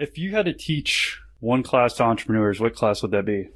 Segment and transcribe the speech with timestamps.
[0.00, 3.50] If you had to teach one class to entrepreneurs, what class would that be?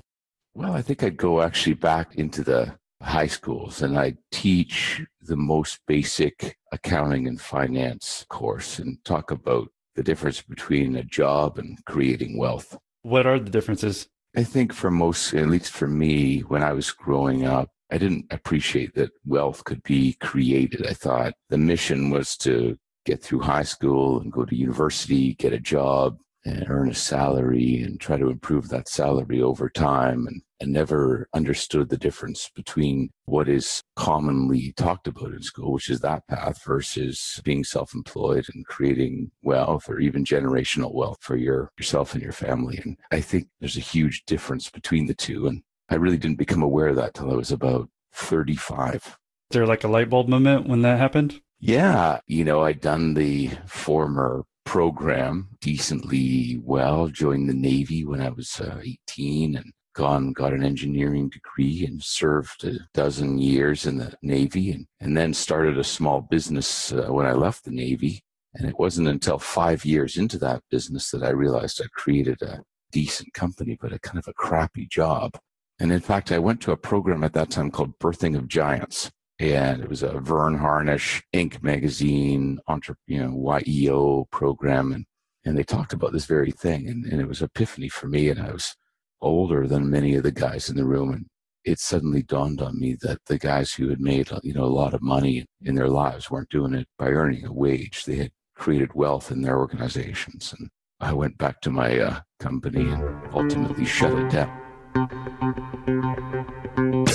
[0.52, 5.36] Well, I think I'd go actually back into the high schools and I'd teach the
[5.36, 11.82] most basic accounting and finance course and talk about the difference between a job and
[11.86, 12.76] creating wealth.
[13.00, 14.06] What are the differences?
[14.36, 18.26] I think for most, at least for me, when I was growing up, I didn't
[18.30, 20.86] appreciate that wealth could be created.
[20.86, 22.76] I thought the mission was to
[23.06, 27.82] get through high school and go to university, get a job, and earn a salary
[27.82, 33.10] and try to improve that salary over time and, and never understood the difference between
[33.24, 38.66] what is commonly talked about in school, which is that path versus being self-employed and
[38.66, 42.78] creating wealth or even generational wealth for your yourself and your family.
[42.84, 45.46] And I think there's a huge difference between the two.
[45.46, 48.94] And I really didn't become aware of that till I was about 35.
[48.94, 49.12] Is
[49.50, 51.40] there like a light bulb moment when that happened?
[51.58, 52.20] Yeah.
[52.26, 57.08] You know, I'd done the former program decently well.
[57.08, 62.02] Joined the Navy when I was uh, 18 and gone, got an engineering degree and
[62.02, 67.06] served a dozen years in the Navy and, and then started a small business uh,
[67.08, 68.22] when I left the Navy.
[68.54, 72.62] And it wasn't until five years into that business that I realized I created a
[72.92, 75.38] decent company, but a kind of a crappy job.
[75.80, 79.10] And in fact, I went to a program at that time called Birthing of Giants
[79.38, 81.62] and it was a Verne Harnish Inc.
[81.62, 85.06] magazine, entre, you know, YEO program, and
[85.44, 88.30] and they talked about this very thing, and, and it was epiphany for me.
[88.30, 88.74] And I was
[89.20, 91.26] older than many of the guys in the room, and
[91.64, 94.94] it suddenly dawned on me that the guys who had made you know a lot
[94.94, 98.94] of money in their lives weren't doing it by earning a wage; they had created
[98.94, 100.54] wealth in their organizations.
[100.58, 104.60] And I went back to my uh, company and ultimately shut it down.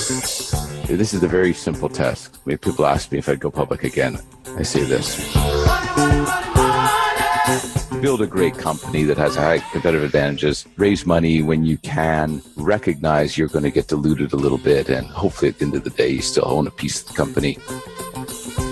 [0.09, 2.39] This is a very simple test.
[2.43, 4.17] When people ask me if I'd go public again,
[4.57, 5.15] I say this.
[8.01, 13.37] Build a great company that has high competitive advantages, raise money when you can, recognize
[13.37, 15.91] you're going to get diluted a little bit, and hopefully at the end of the
[15.91, 17.59] day, you still own a piece of the company.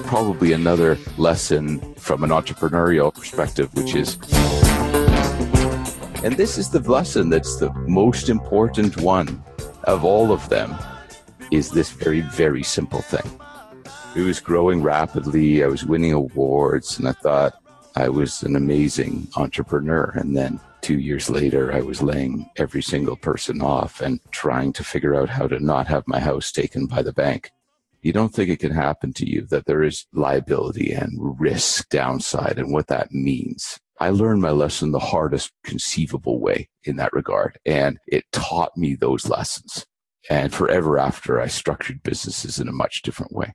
[0.07, 4.17] Probably another lesson from an entrepreneurial perspective, which is
[6.23, 9.43] and this is the lesson that's the most important one
[9.83, 10.75] of all of them
[11.51, 13.39] is this very, very simple thing.
[14.15, 15.63] It was growing rapidly.
[15.63, 17.53] I was winning awards, and I thought
[17.95, 20.11] I was an amazing entrepreneur.
[20.15, 24.83] And then two years later, I was laying every single person off and trying to
[24.83, 27.51] figure out how to not have my house taken by the bank.
[28.01, 32.57] You don't think it can happen to you that there is liability and risk downside
[32.57, 33.79] and what that means.
[33.99, 37.57] I learned my lesson the hardest conceivable way in that regard.
[37.65, 39.85] And it taught me those lessons.
[40.29, 43.53] And forever after, I structured businesses in a much different way.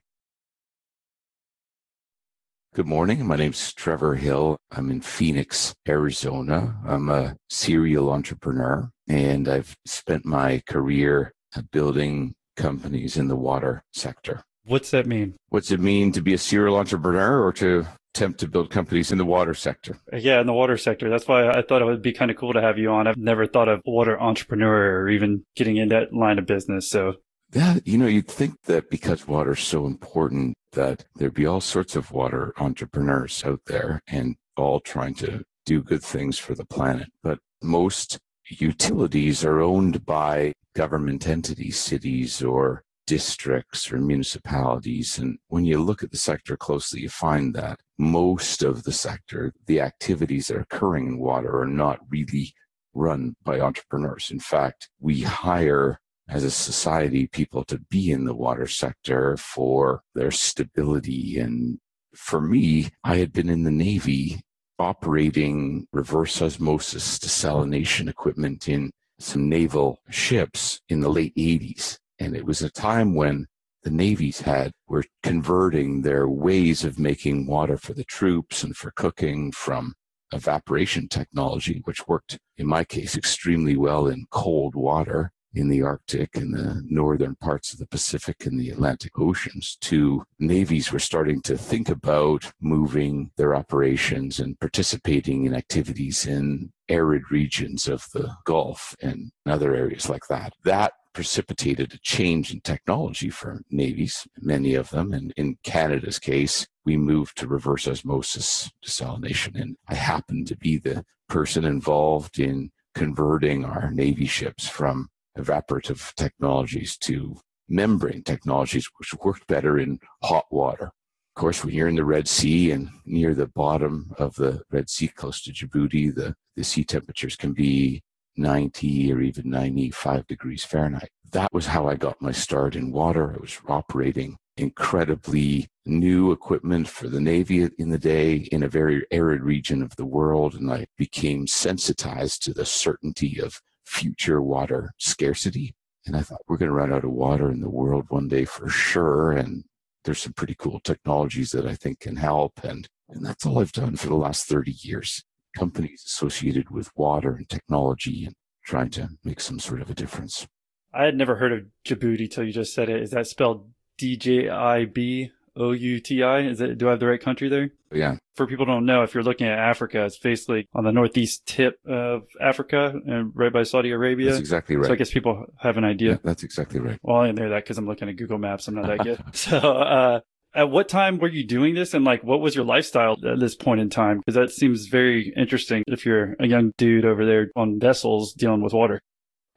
[2.73, 3.23] Good morning.
[3.27, 4.57] My name's Trevor Hill.
[4.71, 6.75] I'm in Phoenix, Arizona.
[6.83, 11.33] I'm a serial entrepreneur and I've spent my career
[11.71, 14.41] building companies in the water sector.
[14.65, 15.35] What's that mean?
[15.49, 19.17] What's it mean to be a serial entrepreneur or to attempt to build companies in
[19.17, 19.97] the water sector.
[20.11, 21.09] Yeah, in the water sector.
[21.09, 23.07] That's why I thought it would be kind of cool to have you on.
[23.07, 26.87] I've never thought of water entrepreneur or even getting in that line of business.
[26.87, 27.15] So
[27.53, 31.61] yeah, you know, you'd think that because water is so important that there'd be all
[31.61, 36.65] sorts of water entrepreneurs out there and all trying to do good things for the
[36.65, 37.09] planet.
[37.23, 45.17] But most utilities are owned by government entities, cities or districts or municipalities.
[45.17, 49.53] And when you look at the sector closely, you find that most of the sector,
[49.65, 52.53] the activities that are occurring in water are not really
[52.93, 54.29] run by entrepreneurs.
[54.31, 55.99] In fact, we hire
[56.29, 61.37] as a society people to be in the water sector for their stability.
[61.37, 61.79] And
[62.15, 64.41] for me, I had been in the Navy
[64.79, 71.97] operating reverse osmosis desalination equipment in some naval ships in the late 80s.
[72.19, 73.47] And it was a time when
[73.83, 78.91] the navies had were converting their ways of making water for the troops and for
[78.91, 79.93] cooking from
[80.31, 86.35] evaporation technology, which worked in my case extremely well in cold water in the Arctic
[86.35, 91.41] and the northern parts of the Pacific and the Atlantic Oceans to navies were starting
[91.43, 98.35] to think about moving their operations and participating in activities in arid regions of the
[98.45, 100.53] Gulf and other areas like that.
[100.63, 105.13] That precipitated a change in technology for navies, many of them.
[105.13, 109.59] And in Canada's case, we moved to reverse osmosis desalination.
[109.59, 116.13] And I happened to be the person involved in converting our Navy ships from evaporative
[116.15, 117.37] technologies to
[117.69, 120.91] membrane technologies, which worked better in hot water.
[121.35, 124.89] Of course, when you're in the Red Sea and near the bottom of the Red
[124.89, 128.03] Sea close to Djibouti, the, the sea temperatures can be
[128.35, 131.09] 90 or even 95 degrees Fahrenheit.
[131.31, 133.33] That was how I got my start in water.
[133.33, 139.05] I was operating incredibly new equipment for the Navy in the day in a very
[139.11, 140.55] arid region of the world.
[140.55, 145.75] And I became sensitized to the certainty of future water scarcity.
[146.05, 148.45] And I thought, we're going to run out of water in the world one day
[148.45, 149.31] for sure.
[149.31, 149.63] And
[150.03, 152.63] there's some pretty cool technologies that I think can help.
[152.63, 155.23] And, and that's all I've done for the last 30 years.
[155.57, 158.35] Companies associated with water and technology and
[158.65, 160.47] trying to make some sort of a difference.
[160.93, 163.01] I had never heard of Djibouti till you just said it.
[163.01, 166.41] Is that spelled D J I B O U T I?
[166.41, 166.77] Is it?
[166.77, 167.69] Do I have the right country there?
[167.91, 168.17] Yeah.
[168.35, 171.45] For people who don't know, if you're looking at Africa, it's basically on the northeast
[171.45, 174.29] tip of Africa and right by Saudi Arabia.
[174.29, 174.87] That's exactly right.
[174.87, 176.11] So I guess people have an idea.
[176.11, 176.99] Yeah, that's exactly right.
[177.03, 178.67] Well, I didn't know that because I'm looking at Google Maps.
[178.67, 179.19] I'm not that good.
[179.35, 180.19] so, uh,
[180.55, 183.55] at what time were you doing this and like what was your lifestyle at this
[183.55, 184.19] point in time?
[184.19, 188.61] Because that seems very interesting if you're a young dude over there on vessels dealing
[188.61, 189.01] with water.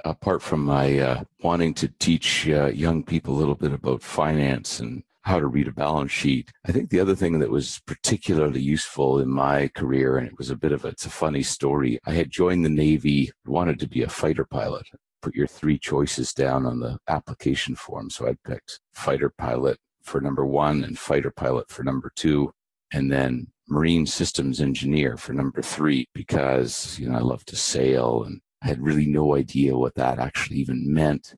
[0.04, 4.78] Apart from my uh, wanting to teach uh, young people a little bit about finance
[4.80, 6.52] and how to read a balance sheet.
[6.64, 10.50] I think the other thing that was particularly useful in my career, and it was
[10.50, 11.98] a bit of a, it's a funny story.
[12.06, 14.86] I had joined the Navy, wanted to be a fighter pilot.
[15.22, 18.08] Put your three choices down on the application form.
[18.08, 22.52] So I picked fighter pilot for number one and fighter pilot for number two,
[22.92, 28.22] and then marine systems engineer for number three because, you know, I love to sail
[28.24, 31.34] and I had really no idea what that actually even meant.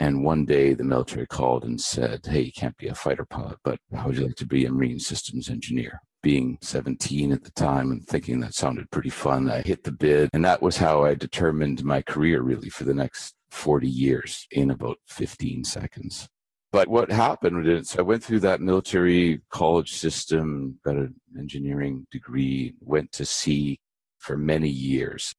[0.00, 3.58] And one day the military called and said, Hey, you can't be a fighter pilot,
[3.64, 6.00] but how would you like to be a marine systems engineer?
[6.22, 10.30] Being 17 at the time and thinking that sounded pretty fun, I hit the bid.
[10.32, 14.70] And that was how I determined my career really for the next 40 years in
[14.70, 16.28] about 15 seconds.
[16.72, 22.74] But what happened is I went through that military college system, got an engineering degree,
[22.80, 23.78] went to sea
[24.18, 25.34] for many years.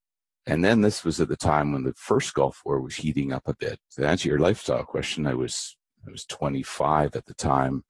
[0.46, 3.48] And then this was at the time when the first Gulf War was heating up
[3.48, 3.80] a bit.
[3.96, 5.76] To answer your lifestyle question, I was
[6.08, 7.84] I was 25 at the time.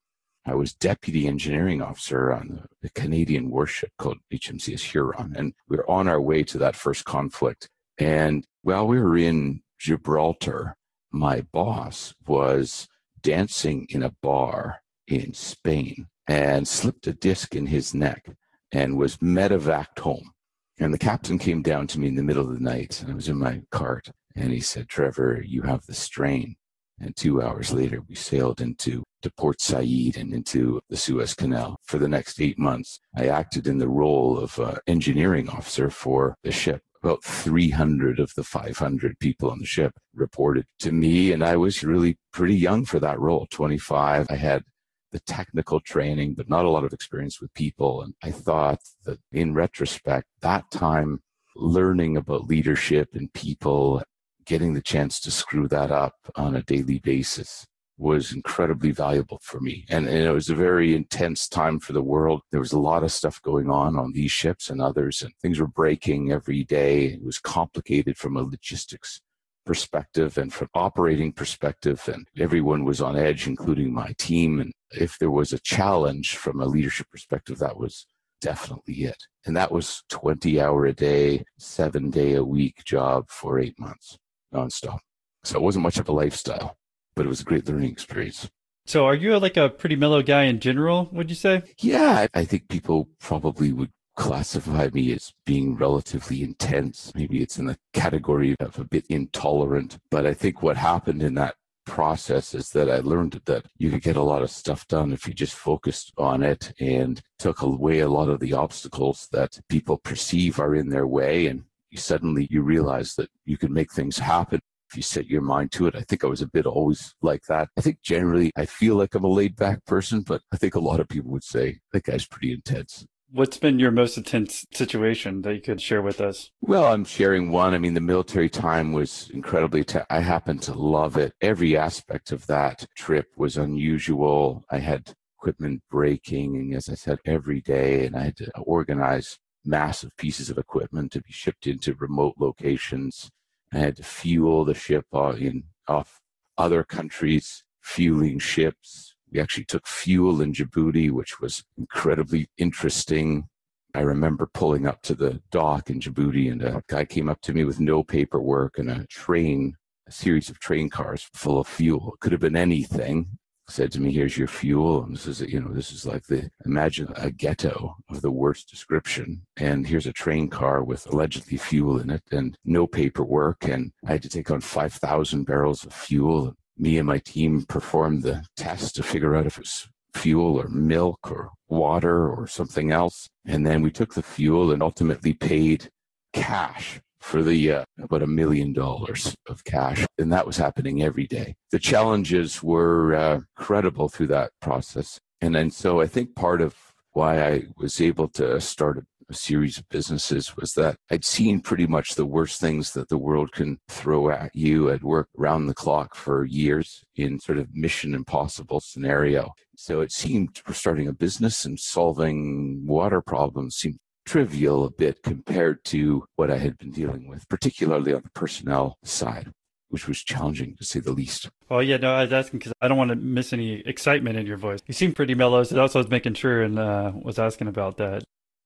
[0.46, 5.90] I was deputy engineering officer on the Canadian warship called HMCS Huron, and we were
[5.90, 7.70] on our way to that first conflict.
[7.98, 10.76] And while we were in Gibraltar,
[11.12, 12.88] my boss was
[13.24, 18.30] dancing in a bar in Spain and slipped a disc in his neck
[18.72, 20.32] and was medevaced home.
[20.80, 23.16] And the captain came down to me in the middle of the night, and I
[23.16, 26.56] was in my cart, and he said, Trevor, you have the strain.
[27.00, 31.78] And two hours later, we sailed into to Port Said and into the Suez Canal.
[31.84, 36.36] For the next eight months, I acted in the role of uh, engineering officer for
[36.44, 36.82] the ship.
[37.04, 41.84] About 300 of the 500 people on the ship reported to me, and I was
[41.84, 44.28] really pretty young for that role, 25.
[44.30, 44.64] I had
[45.12, 48.02] the technical training, but not a lot of experience with people.
[48.02, 51.22] And I thought that in retrospect, that time
[51.56, 54.02] learning about leadership and people,
[54.46, 57.66] getting the chance to screw that up on a daily basis
[58.04, 59.86] was incredibly valuable for me.
[59.90, 62.42] And, and, it was a very intense time for the world.
[62.52, 65.58] There was a lot of stuff going on on these ships and others, and things
[65.58, 67.06] were breaking every day.
[67.06, 69.22] It was complicated from a logistics
[69.66, 75.18] perspective and from operating perspective and everyone was on edge including my team and if
[75.20, 78.06] there was a challenge from a leadership perspective that was
[78.42, 83.58] definitely it and that was 20 hour a day 7 day a week job for
[83.58, 84.18] 8 months
[84.54, 85.00] nonstop
[85.46, 86.76] so it wasn't much of a lifestyle
[87.16, 88.50] but it was a great learning experience
[88.86, 92.44] so are you like a pretty mellow guy in general would you say yeah i
[92.44, 97.12] think people probably would classify me as being relatively intense.
[97.16, 99.98] Maybe it's in the category of a bit intolerant.
[100.12, 101.56] But I think what happened in that
[101.86, 105.28] process is that I learned that you could get a lot of stuff done if
[105.28, 109.98] you just focused on it and took away a lot of the obstacles that people
[109.98, 111.48] perceive are in their way.
[111.48, 111.64] And
[111.96, 114.62] suddenly you realize that you can make things happen
[114.94, 115.96] if you set your mind to it.
[115.96, 117.68] I think I was a bit always like that.
[117.76, 120.80] I think generally I feel like I'm a laid back person, but I think a
[120.80, 123.04] lot of people would say that guy's pretty intense.
[123.32, 126.52] What's been your most intense situation that you could share with us?
[126.62, 127.74] Well, I'm sharing one.
[127.74, 131.34] I mean, the military time was incredibly, t- I happen to love it.
[131.42, 134.64] Every aspect of that trip was unusual.
[134.70, 139.40] I had equipment breaking, and as I said, every day, and I had to organize
[139.66, 143.32] massive pieces of equipment to be shipped into remote locations.
[143.74, 146.22] I had to fuel the ship in off
[146.58, 153.48] other countries, fueling ships, we actually took fuel in Djibouti, which was incredibly interesting.
[153.96, 157.54] I remember pulling up to the dock in Djibouti, and a guy came up to
[157.54, 159.76] me with no paperwork and a train,
[160.08, 162.14] a series of train cars full of fuel.
[162.14, 163.40] It could have been anything.
[163.74, 165.04] Said to me, here's your fuel.
[165.04, 168.70] And this is, you know, this is like the, imagine a ghetto of the worst
[168.70, 169.42] description.
[169.58, 173.68] And here's a train car with allegedly fuel in it and no paperwork.
[173.68, 176.56] And I had to take on 5,000 barrels of fuel.
[176.78, 181.32] Me and my team performed the test to figure out if it's fuel or milk
[181.32, 183.28] or water or something else.
[183.46, 185.90] And then we took the fuel and ultimately paid
[186.32, 190.06] cash for the uh, about a million dollars of cash.
[190.18, 191.56] And that was happening every day.
[191.72, 195.20] The challenges were uh, credible through that process.
[195.42, 196.76] And then so I think part of
[197.14, 201.62] why I was able to start a, a series of businesses was that I'd seen
[201.62, 204.92] pretty much the worst things that the world can throw at you.
[204.92, 209.54] I'd worked around the clock for years in sort of mission impossible scenario.
[209.78, 215.84] So it seemed starting a business and solving water problems seemed trivial a bit compared
[215.86, 219.52] to what I had been dealing with, particularly on the personnel side,
[219.90, 221.50] which was challenging to say the least.
[221.70, 224.46] Oh, yeah, no, I was asking because I don't want to miss any excitement in
[224.46, 224.80] your voice.
[224.88, 227.68] You seem pretty mellow, so that's what I was making sure and uh, was asking
[227.68, 228.24] about that.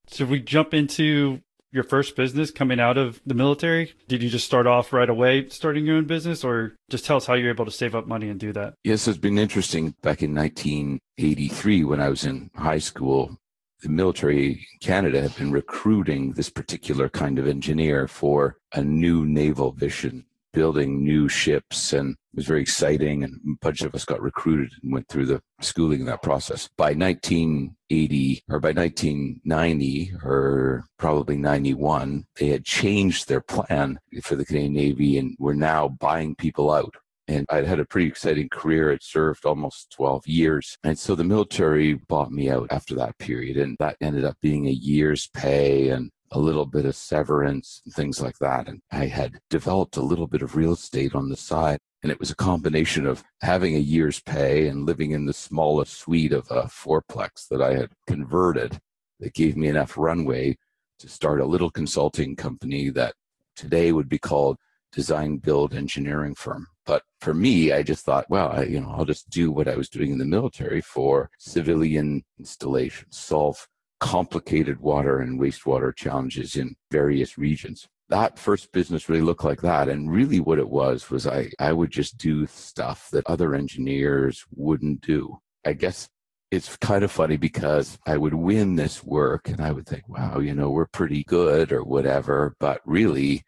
[0.07, 3.93] So we jump into your first business coming out of the military?
[4.07, 7.25] Did you just start off right away starting your own business or just tell us
[7.25, 8.73] how you're able to save up money and do that?
[8.83, 9.93] Yes, it's been interesting.
[10.01, 13.37] Back in 1983, when I was in high school,
[13.81, 19.25] the military in Canada had been recruiting this particular kind of engineer for a new
[19.25, 23.23] naval vision, building new ships, and it was very exciting.
[23.23, 26.69] And a bunch of us got recruited and went through the schooling in that process.
[26.77, 34.45] By 1980 or by 1990 or probably 91, they had changed their plan for the
[34.45, 36.95] Canadian Navy and were now buying people out
[37.27, 38.91] and I'd had a pretty exciting career.
[38.91, 40.77] I'd served almost 12 years.
[40.83, 43.57] And so the military bought me out after that period.
[43.57, 47.93] And that ended up being a year's pay and a little bit of severance and
[47.93, 48.67] things like that.
[48.67, 51.79] And I had developed a little bit of real estate on the side.
[52.03, 55.93] And it was a combination of having a year's pay and living in the smallest
[55.95, 58.79] suite of a fourplex that I had converted
[59.19, 60.55] that gave me enough runway
[60.99, 63.13] to start a little consulting company that
[63.55, 64.57] today would be called
[64.91, 66.67] design build engineering firm.
[66.87, 69.75] But for me, I just thought, well, I, you know, I'll just do what I
[69.75, 73.67] was doing in the military for civilian installations, solve
[73.99, 77.87] complicated water and wastewater challenges in various regions.
[78.09, 79.89] That first business really looked like that.
[79.89, 84.45] And really what it was was I, I would just do stuff that other engineers
[84.55, 85.39] wouldn't do.
[85.65, 86.07] I guess
[86.51, 90.39] it's kind of funny because I would win this work and I would think, wow,
[90.39, 92.55] you know, we're pretty good or whatever.
[92.61, 93.43] But really,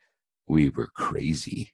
[0.45, 1.71] we were crazy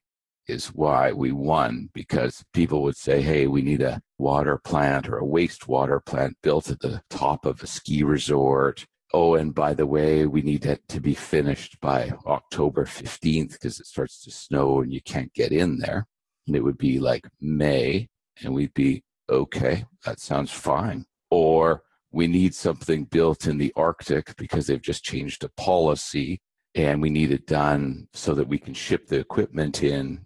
[0.47, 5.17] is why we won because people would say, Hey, we need a water plant or
[5.17, 8.85] a wastewater plant built at the top of a ski resort.
[9.13, 13.79] Oh, and by the way, we need it to be finished by October 15th because
[13.79, 16.07] it starts to snow and you can't get in there.
[16.47, 18.07] And it would be like May,
[18.43, 21.05] and we'd be, okay, that sounds fine.
[21.31, 26.39] Or we need something built in the Arctic because they've just changed a policy
[26.75, 30.24] and we need it done so that we can ship the equipment in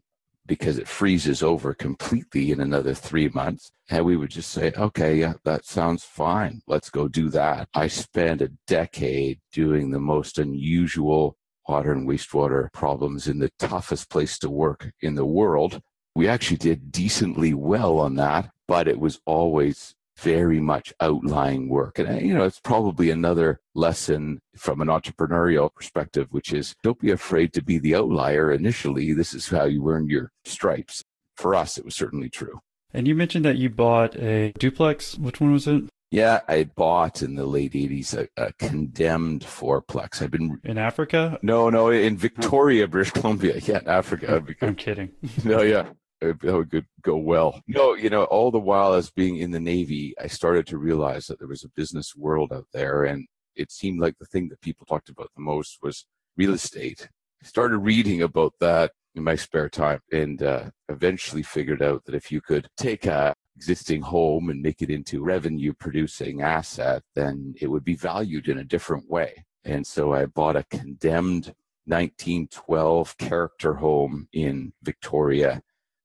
[0.50, 3.72] because it freezes over completely in another three months.
[3.88, 6.64] And we would just say, okay, yeah, that sounds fine.
[6.66, 7.70] Let's go do that.
[7.76, 11.38] I spent a decade doing the most unusual
[11.68, 15.82] water and wastewater problems in the toughest place to work in the world.
[16.16, 22.00] We actually did decently well on that, but it was always very much outlying work.
[22.00, 27.12] And, you know, it's probably another lesson from an entrepreneurial perspective, which is don't be
[27.12, 29.14] afraid to be the outlier initially.
[29.14, 31.04] This is how you earn your stripes.
[31.36, 32.60] For us, it was certainly true.
[32.94, 35.18] And you mentioned that you bought a duplex.
[35.18, 35.84] Which one was it?
[36.12, 40.22] Yeah, I bought in the late 80s a, a condemned fourplex.
[40.24, 41.38] I've been in Africa?
[41.44, 43.60] No, no, in Victoria, British Columbia.
[43.60, 44.44] Yeah, Africa.
[44.62, 45.12] I'm kidding.
[45.46, 45.90] no, yeah
[46.22, 47.62] that would go well.
[47.68, 51.28] No, you know, all the while as being in the Navy, I started to realize
[51.28, 54.62] that there was a business world out there, and it seemed like the thing that
[54.62, 56.06] people talked about the most was
[56.38, 57.10] real estate.
[57.44, 62.16] I started reading about that in my spare time, and uh, eventually figured out that
[62.16, 67.54] if you could take a existing home and make it into revenue producing asset, then
[67.60, 69.44] it would be valued in a different way.
[69.66, 71.54] And so I bought a condemned
[71.86, 75.62] 1912 character home in Victoria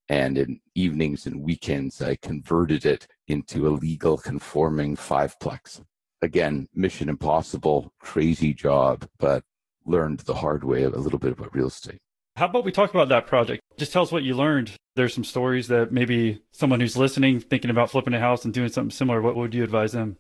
[0.08, 5.82] and in evenings and weekends, I converted it into a legal conforming fiveplex.
[6.22, 9.42] Again, mission impossible, crazy job, but
[9.86, 11.98] learned the hard way a little bit about real estate.
[12.36, 13.62] How about we talk about that project?
[13.76, 14.72] Just tell us what you learned.
[14.96, 18.70] There's some stories that maybe someone who's listening, thinking about flipping a house and doing
[18.70, 20.16] something similar, what would you advise them?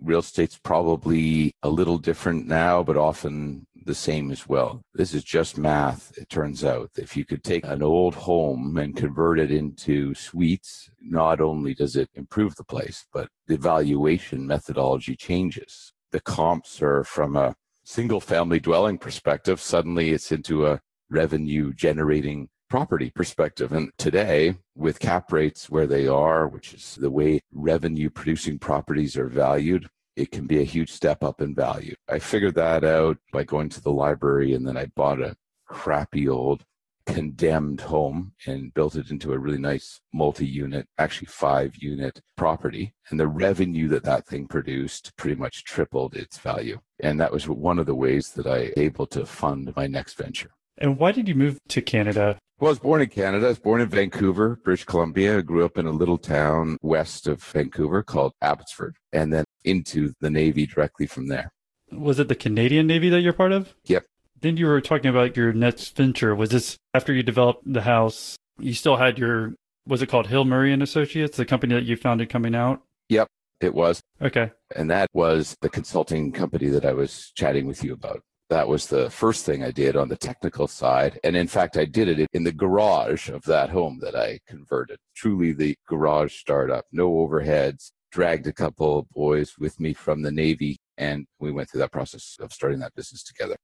[0.00, 4.82] Real estate's probably a little different now, but often the same as well.
[4.92, 6.12] This is just math.
[6.18, 10.90] It turns out if you could take an old home and convert it into suites,
[11.00, 15.94] not only does it improve the place, but the valuation methodology changes.
[16.12, 19.58] The comps are from a single family dwelling perspective.
[19.58, 23.72] Suddenly it's into a revenue generating property perspective.
[23.72, 29.16] And today, with cap rates where they are, which is the way revenue producing properties
[29.16, 31.94] are valued, it can be a huge step up in value.
[32.08, 36.28] I figured that out by going to the library and then I bought a crappy
[36.28, 36.64] old
[37.06, 42.92] condemned home and built it into a really nice multi-unit, actually five unit property.
[43.08, 46.80] And the revenue that that thing produced pretty much tripled its value.
[47.00, 50.50] And that was one of the ways that I able to fund my next venture.
[50.76, 52.38] And why did you move to Canada?
[52.60, 53.46] Well, I was born in Canada.
[53.46, 55.38] I was born in Vancouver, British Columbia.
[55.38, 60.12] I grew up in a little town west of Vancouver called Abbotsford, and then into
[60.20, 61.50] the Navy directly from there.
[61.90, 63.74] Was it the Canadian Navy that you're part of?
[63.84, 64.04] Yep.
[64.40, 66.34] Then you were talking about your next venture.
[66.34, 68.36] Was this after you developed the house?
[68.58, 69.54] You still had your,
[69.86, 72.82] was it called Hill Murray and Associates, the company that you founded coming out?
[73.08, 73.28] Yep,
[73.60, 74.00] it was.
[74.20, 74.52] Okay.
[74.76, 78.20] And that was the consulting company that I was chatting with you about.
[78.50, 81.20] That was the first thing I did on the technical side.
[81.22, 84.98] And in fact, I did it in the garage of that home that I converted.
[85.14, 90.30] Truly the garage startup, no overheads, dragged a couple of boys with me from the
[90.30, 90.78] Navy.
[90.96, 93.56] And we went through that process of starting that business together.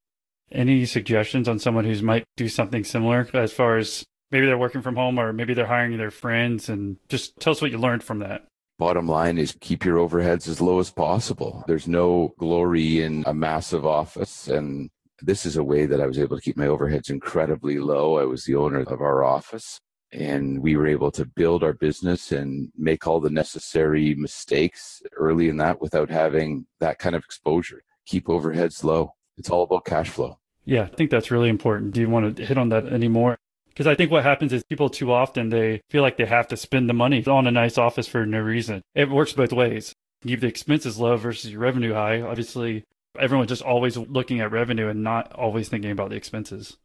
[0.52, 4.82] Any suggestions on someone who's might do something similar as far as maybe they're working
[4.82, 8.02] from home or maybe they're hiring their friends and just tell us what you learned
[8.02, 8.46] from that.
[8.78, 11.64] Bottom line is keep your overheads as low as possible.
[11.66, 14.48] There's no glory in a massive office.
[14.48, 14.90] And
[15.22, 18.18] this is a way that I was able to keep my overheads incredibly low.
[18.18, 19.80] I was the owner of our office
[20.14, 25.48] and we were able to build our business and make all the necessary mistakes early
[25.48, 27.82] in that without having that kind of exposure.
[28.06, 29.14] Keep overheads low.
[29.36, 30.38] It's all about cash flow.
[30.64, 31.92] Yeah, I think that's really important.
[31.92, 33.38] Do you want to hit on that anymore?
[33.68, 36.56] Because I think what happens is people too often they feel like they have to
[36.56, 38.82] spend the money on a nice office for no reason.
[38.94, 39.94] It works both ways.
[40.22, 42.20] Keep the expenses low versus your revenue high.
[42.20, 42.84] Obviously,
[43.18, 46.76] everyone's just always looking at revenue and not always thinking about the expenses.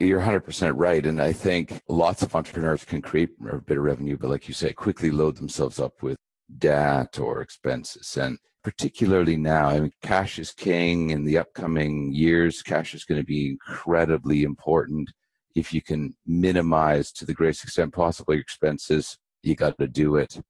[0.00, 1.04] You're 100% right.
[1.04, 4.54] And I think lots of entrepreneurs can create a bit of revenue, but like you
[4.54, 6.16] say, quickly load themselves up with
[6.58, 8.16] debt or expenses.
[8.16, 12.62] And particularly now, I mean, cash is king in the upcoming years.
[12.62, 15.10] Cash is going to be incredibly important
[15.54, 20.16] if you can minimize to the greatest extent possible your expenses, you got to do
[20.16, 20.40] it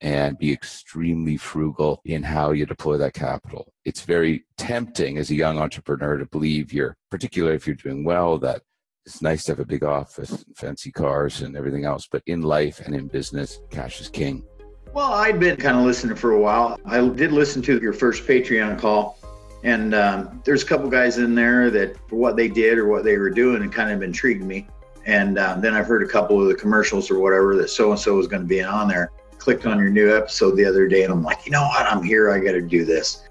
[0.00, 3.72] and be extremely frugal in how you deploy that capital.
[3.84, 8.38] It's very tempting as a young entrepreneur to believe you're, particularly if you're doing well,
[8.38, 8.62] that
[9.08, 12.06] it's nice to have a big office fancy cars and everything else.
[12.10, 14.44] But in life and in business, cash is king.
[14.92, 16.78] Well, I'd been kind of listening for a while.
[16.84, 19.18] I did listen to your first Patreon call
[19.64, 23.04] and um, there's a couple guys in there that, for what they did or what
[23.04, 24.68] they were doing, it kind of intrigued me.
[25.04, 27.98] And um, then I've heard a couple of the commercials or whatever that so and
[27.98, 29.10] so was going to be on there.
[29.38, 31.86] Clicked on your new episode the other day, and I'm like, you know what?
[31.86, 32.30] I'm here.
[32.30, 33.28] I got to do this.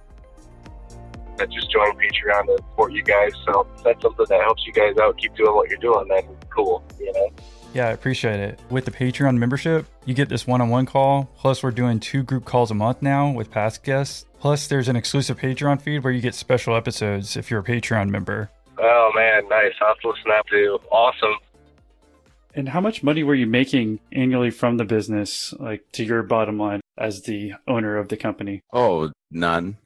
[1.40, 3.32] I just joined Patreon to support you guys.
[3.46, 5.18] So that's something that helps you guys out.
[5.18, 6.08] Keep doing what you're doing.
[6.08, 7.30] Then cool, you know.
[7.74, 8.60] Yeah, I appreciate it.
[8.70, 11.30] With the Patreon membership, you get this one on one call.
[11.38, 14.26] Plus, we're doing two group calls a month now with past guests.
[14.40, 18.10] Plus, there's an exclusive Patreon feed where you get special episodes if you're a Patreon
[18.10, 18.50] member.
[18.80, 19.74] Oh, man, nice.
[19.82, 20.80] I'll have to listen up to.
[20.92, 21.36] Awesome.
[22.56, 26.58] And how much money were you making annually from the business, like to your bottom
[26.58, 28.62] line as the owner of the company?
[28.74, 29.78] Oh, none.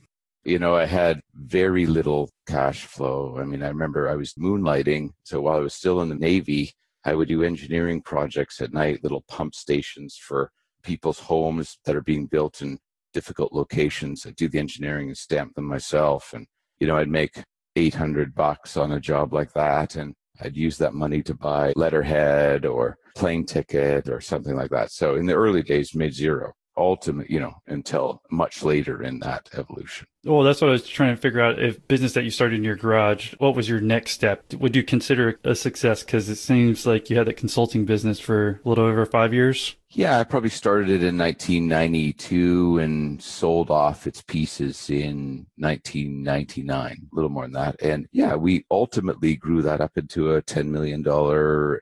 [0.44, 3.38] You know, I had very little cash flow.
[3.40, 5.12] I mean, I remember I was moonlighting.
[5.24, 6.74] So while I was still in the Navy,
[7.06, 10.52] I would do engineering projects at night, little pump stations for
[10.84, 12.80] people's homes that are being built in
[13.14, 14.26] difficult locations.
[14.26, 16.34] I'd do the engineering and stamp them myself.
[16.34, 16.48] And,
[16.80, 17.44] you know, I'd make
[17.76, 19.96] 800 bucks on a job like that.
[19.96, 24.92] And I'd use that money to buy letterhead or plane ticket or something like that.
[24.92, 29.50] So in the early days, made zero ultimate, you know, until much later in that
[29.54, 30.08] evolution.
[30.24, 31.60] Well, that's what I was trying to figure out.
[31.60, 34.54] If business that you started in your garage, what was your next step?
[34.54, 36.04] Would you consider a success?
[36.04, 39.76] Because it seems like you had that consulting business for a little over five years.
[39.90, 47.16] Yeah, I probably started it in 1992 and sold off its pieces in 1999, a
[47.16, 47.82] little more than that.
[47.82, 51.04] And yeah, we ultimately grew that up into a $10 million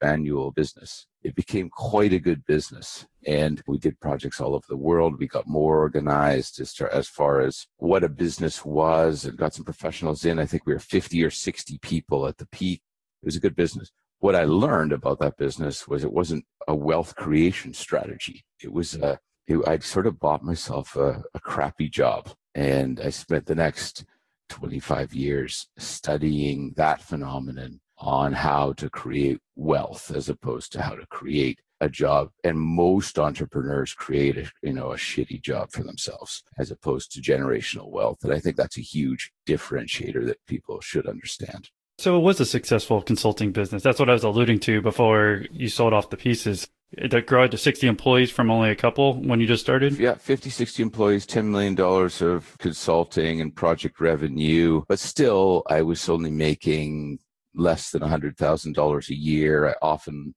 [0.02, 1.06] annual business.
[1.22, 3.06] It became quite a good business.
[3.26, 5.20] And we did projects all over the world.
[5.20, 9.66] We got more organized as, as far as what a business was and got some
[9.66, 10.40] professionals in.
[10.40, 12.82] I think we were 50 or 60 people at the peak.
[13.22, 16.76] It was a good business what I learned about that business was it wasn't a
[16.76, 18.44] wealth creation strategy.
[18.62, 23.10] It was a, it, I'd sort of bought myself a, a crappy job and I
[23.10, 24.06] spent the next
[24.50, 31.06] 25 years studying that phenomenon on how to create wealth as opposed to how to
[31.08, 36.44] create a job and most entrepreneurs create a you know a shitty job for themselves
[36.58, 41.08] as opposed to generational wealth and i think that's a huge differentiator that people should
[41.08, 41.70] understand.
[41.98, 43.84] So it was a successful consulting business.
[43.84, 46.68] That's what i was alluding to before you sold off the pieces.
[47.12, 50.00] That grew to 60 employees from only a couple when you just started?
[50.00, 55.84] Yeah 50 60 employees 10 million dollars of consulting and project revenue but still i
[55.84, 57.20] was only making
[57.56, 59.68] less than $100000 a year.
[59.68, 60.34] I often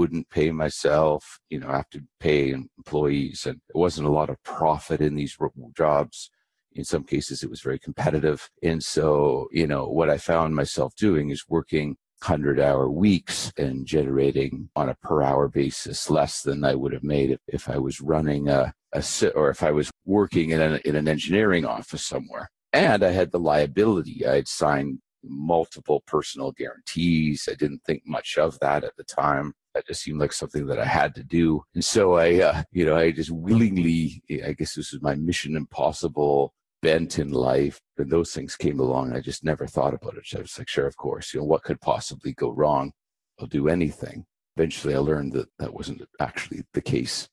[0.00, 3.44] wouldn't pay myself, you know, I have to pay employees.
[3.44, 5.36] And it wasn't a lot of profit in these
[5.76, 6.30] jobs.
[6.72, 8.48] In some cases, it was very competitive.
[8.62, 13.84] And so, you know, what I found myself doing is working 100 hour weeks and
[13.84, 17.76] generating on a per hour basis less than I would have made if, if I
[17.76, 22.06] was running a, a or if I was working in, a, in an engineering office
[22.06, 22.48] somewhere.
[22.72, 24.26] And I had the liability.
[24.26, 27.46] I had signed multiple personal guarantees.
[27.52, 30.78] I didn't think much of that at the time that just seemed like something that
[30.78, 31.62] I had to do.
[31.74, 35.56] And so I, uh, you know, I just willingly, I guess this was my mission
[35.56, 37.80] impossible bent in life.
[37.98, 39.12] And those things came along.
[39.12, 40.36] I just never thought about it.
[40.36, 42.92] I was like, sure, of course, you know, what could possibly go wrong?
[43.38, 44.24] I'll do anything.
[44.56, 47.28] Eventually I learned that that wasn't actually the case.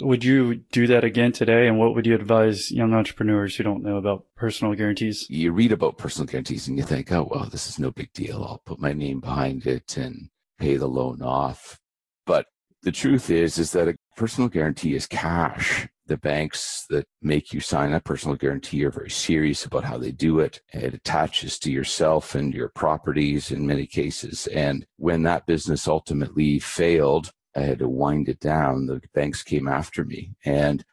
[0.00, 1.68] Would you do that again today?
[1.68, 5.28] And what would you advise young entrepreneurs who don't know about personal guarantees?
[5.30, 8.42] You read about personal guarantees and you think, oh, well, this is no big deal.
[8.42, 11.78] I'll put my name behind it and pay the loan off.
[12.26, 12.46] But
[12.82, 15.88] the truth is, is that a personal guarantee is cash.
[16.06, 20.12] The banks that make you sign a personal guarantee are very serious about how they
[20.12, 20.60] do it.
[20.72, 24.46] It attaches to yourself and your properties in many cases.
[24.48, 28.86] And when that business ultimately failed, I had to wind it down.
[28.86, 30.84] The banks came after me and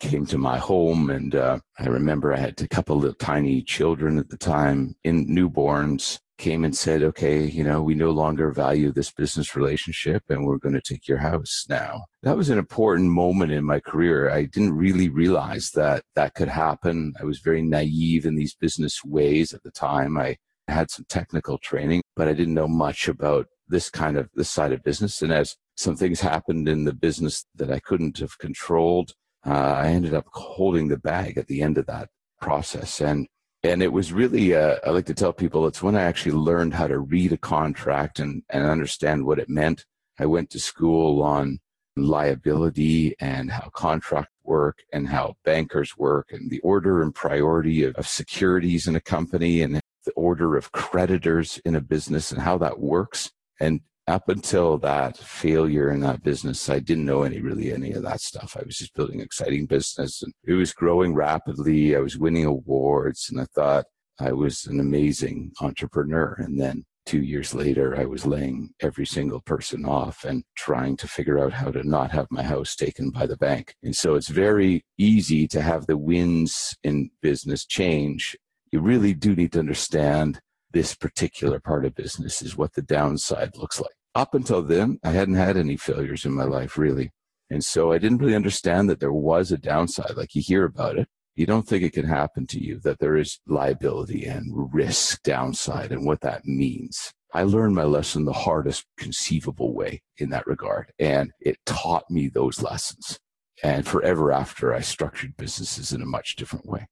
[0.00, 1.10] came to my home.
[1.10, 5.26] And uh, I remember I had a couple of tiny children at the time in
[5.26, 10.44] newborns came and said, okay, you know, we no longer value this business relationship and
[10.44, 12.04] we're going to take your house now.
[12.22, 14.30] That was an important moment in my career.
[14.30, 17.14] I didn't really realize that that could happen.
[17.20, 20.16] I was very naive in these business ways at the time.
[20.18, 20.36] I
[20.68, 24.72] had some technical training, but I didn't know much about this kind of this side
[24.72, 25.22] of business.
[25.22, 29.12] And as some things happened in the business that I couldn't have controlled,
[29.46, 32.08] uh, I ended up holding the bag at the end of that
[32.40, 33.00] process.
[33.00, 33.26] And
[33.64, 36.74] and it was really uh, i like to tell people it's when i actually learned
[36.74, 39.84] how to read a contract and, and understand what it meant.
[40.18, 41.58] I went to school on
[41.96, 47.94] liability and how contract work and how bankers work and the order and priority of,
[47.96, 52.58] of securities in a company and the order of creditors in a business and how
[52.58, 53.30] that works.
[53.60, 58.02] And up until that failure in that business, I didn't know any really any of
[58.02, 58.56] that stuff.
[58.58, 61.96] I was just building an exciting business and it was growing rapidly.
[61.96, 63.86] I was winning awards and I thought
[64.20, 66.34] I was an amazing entrepreneur.
[66.38, 71.08] And then two years later, I was laying every single person off and trying to
[71.08, 73.74] figure out how to not have my house taken by the bank.
[73.82, 78.36] And so it's very easy to have the wins in business change.
[78.70, 80.40] You really do need to understand
[80.74, 83.94] this particular part of business is what the downside looks like.
[84.14, 87.12] Up until then, I hadn't had any failures in my life, really.
[87.48, 90.16] And so I didn't really understand that there was a downside.
[90.16, 93.16] Like you hear about it, you don't think it can happen to you, that there
[93.16, 97.12] is liability and risk downside and what that means.
[97.32, 100.92] I learned my lesson the hardest conceivable way in that regard.
[100.98, 103.18] And it taught me those lessons.
[103.62, 106.86] And forever after, I structured businesses in a much different way.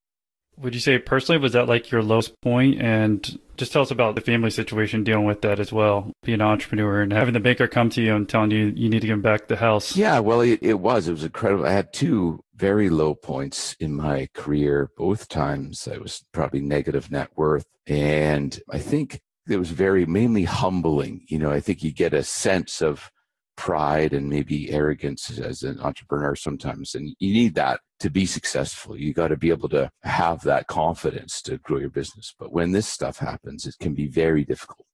[0.59, 2.81] Would you say personally, was that like your lowest point?
[2.81, 6.47] And just tell us about the family situation dealing with that as well, being an
[6.47, 9.23] entrepreneur and having the banker come to you and telling you you need to give
[9.23, 9.97] back the house.
[9.97, 11.09] Yeah, well, it, it was.
[11.09, 11.67] It was incredible.
[11.67, 14.91] I had two very low points in my career.
[14.97, 17.67] Both times I was probably negative net worth.
[17.87, 21.25] And I think it was very mainly humbling.
[21.29, 23.11] You know, I think you get a sense of
[23.57, 26.95] pride and maybe arrogance as an entrepreneur sometimes.
[26.95, 28.97] And you need that to be successful.
[28.97, 32.35] You got to be able to have that confidence to grow your business.
[32.39, 34.87] But when this stuff happens, it can be very difficult.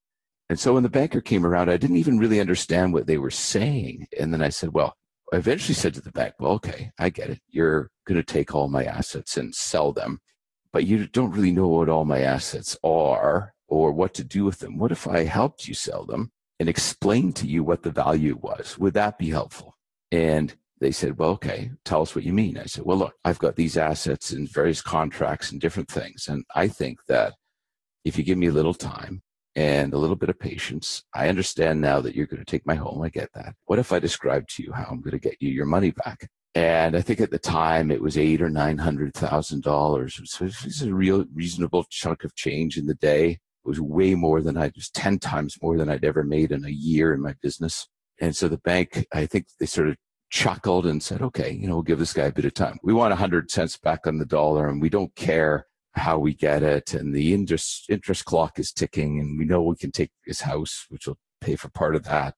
[0.50, 3.30] And so when the banker came around, I didn't even really understand what they were
[3.30, 4.06] saying.
[4.18, 4.94] And then I said, well,
[5.32, 7.40] I eventually said to the bank, well, okay, I get it.
[7.48, 10.20] You're going to take all my assets and sell them,
[10.72, 14.60] but you don't really know what all my assets are or what to do with
[14.60, 14.78] them.
[14.78, 18.78] What if I helped you sell them and explain to you what the value was?
[18.78, 19.76] Would that be helpful?
[20.10, 22.58] And they said, well, okay, tell us what you mean.
[22.58, 26.28] I said, well, look, I've got these assets and various contracts and different things.
[26.28, 27.34] And I think that
[28.04, 29.22] if you give me a little time
[29.56, 32.76] and a little bit of patience, I understand now that you're going to take my
[32.76, 33.02] home.
[33.02, 33.54] I get that.
[33.66, 36.28] What if I describe to you how I'm going to get you your money back?
[36.54, 40.20] And I think at the time it was eight or nine hundred thousand dollars.
[40.24, 43.38] So it was a real reasonable chunk of change in the day.
[43.64, 46.52] It was way more than I it was ten times more than I'd ever made
[46.52, 47.88] in a year in my business.
[48.20, 49.96] And so the bank, I think they sort of
[50.30, 52.78] chuckled and said, okay, you know, we'll give this guy a bit of time.
[52.82, 56.34] We want a hundred cents back on the dollar and we don't care how we
[56.34, 56.94] get it.
[56.94, 60.86] And the interest, interest clock is ticking and we know we can take his house,
[60.88, 62.34] which will pay for part of that.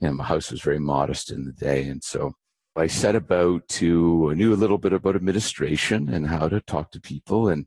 [0.00, 1.84] And my house was very modest in the day.
[1.88, 2.32] And so
[2.76, 6.90] I set about to, I knew a little bit about administration and how to talk
[6.92, 7.48] to people.
[7.48, 7.66] And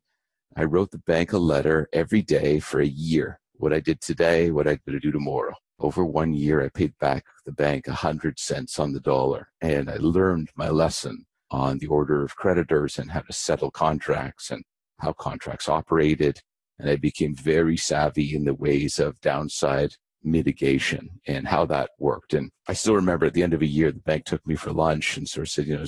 [0.58, 3.40] I wrote the bank a letter every day for a year.
[3.58, 5.54] What I did today, what I'm going to do tomorrow.
[5.80, 9.50] Over one year, I paid back the bank a hundred cents on the dollar.
[9.60, 14.50] And I learned my lesson on the order of creditors and how to settle contracts
[14.50, 14.64] and
[15.00, 16.40] how contracts operated.
[16.80, 22.34] And I became very savvy in the ways of downside mitigation and how that worked.
[22.34, 24.72] And I still remember at the end of a year, the bank took me for
[24.72, 25.86] lunch and sort of said, you know,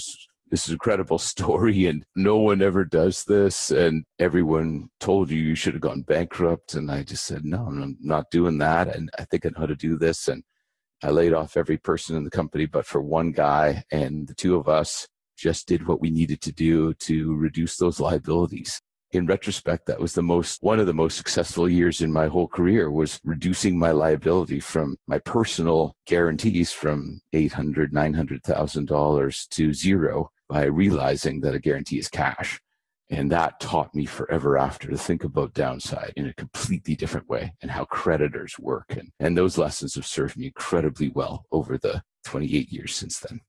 [0.49, 3.71] this, is an incredible story and no one ever does this.
[3.71, 6.75] And everyone told you you should have gone bankrupt.
[6.75, 8.95] And I just said, no, I'm not doing that.
[8.95, 10.27] And I think I know how to do this.
[10.27, 10.43] And
[11.03, 14.55] I laid off every person in the company, but for one guy and the two
[14.55, 15.07] of us
[15.37, 18.81] just did what we needed to do to reduce those liabilities
[19.11, 22.47] in retrospect, that was the most, one of the most successful years in my whole
[22.47, 30.65] career was reducing my liability from my personal guarantees from $800, $900,000 to zero by
[30.65, 32.59] realizing that a guarantee is cash.
[33.09, 37.53] And that taught me forever after to think about downside in a completely different way
[37.61, 38.85] and how creditors work.
[38.89, 43.39] And, and those lessons have served me incredibly well over the 28 years since then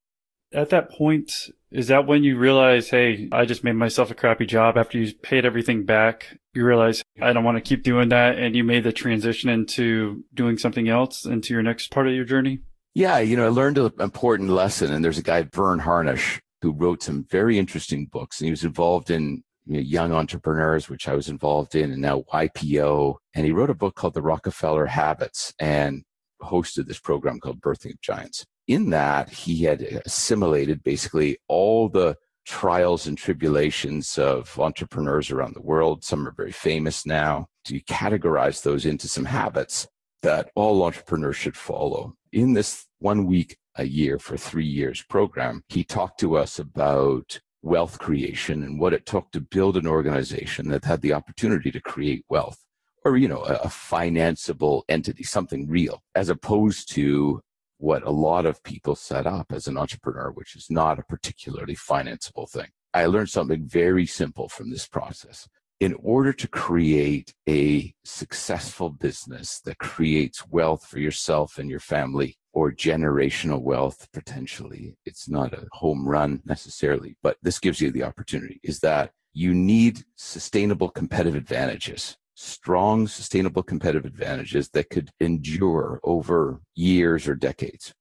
[0.52, 4.46] at that point, is that when you realize, hey, I just made myself a crappy
[4.46, 6.38] job after you paid everything back?
[6.54, 8.38] You realize I don't want to keep doing that.
[8.38, 12.24] And you made the transition into doing something else into your next part of your
[12.24, 12.61] journey?
[12.94, 13.18] Yeah.
[13.18, 14.92] You know, I learned an important lesson.
[14.92, 18.40] And there's a guy, Verne Harnish, who wrote some very interesting books.
[18.40, 22.02] And he was involved in you know, young entrepreneurs, which I was involved in, and
[22.02, 23.16] now YPO.
[23.34, 26.04] And he wrote a book called The Rockefeller Habits and
[26.42, 32.16] hosted this program called Birthing of Giants in that, he had assimilated basically all the
[32.46, 36.04] trials and tribulations of entrepreneurs around the world.
[36.04, 37.48] Some are very famous now.
[37.64, 39.88] To categorize those into some habits
[40.22, 42.14] that all entrepreneurs should follow.
[42.32, 47.40] In this one week a year for three years program, he talked to us about
[47.62, 51.80] wealth creation and what it took to build an organization that had the opportunity to
[51.80, 52.64] create wealth
[53.04, 57.40] or, you know, a, a financeable entity, something real, as opposed to
[57.78, 61.76] what a lot of people set up as an entrepreneur, which is not a particularly
[61.76, 62.68] financeable thing.
[62.92, 65.48] I learned something very simple from this process.
[65.80, 72.37] In order to create a successful business that creates wealth for yourself and your family,
[72.52, 78.02] or generational wealth potentially, it's not a home run necessarily, but this gives you the
[78.02, 86.00] opportunity, is that you need sustainable competitive advantages strong, sustainable competitive advantages that could endure
[86.04, 87.92] over years or decades.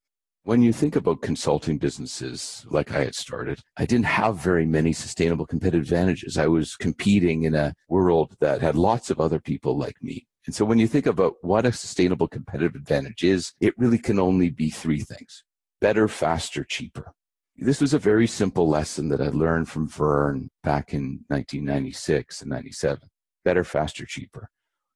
[0.43, 4.93] When you think about consulting businesses like I had started, I didn't have very many
[4.93, 6.38] sustainable competitive advantages.
[6.38, 10.27] I was competing in a world that had lots of other people like me.
[10.47, 14.17] And so when you think about what a sustainable competitive advantage is, it really can
[14.17, 15.43] only be three things
[15.79, 17.12] better, faster, cheaper.
[17.57, 22.49] This was a very simple lesson that I learned from Verne back in 1996 and
[22.49, 23.10] 97
[23.47, 24.49] better, faster, cheaper.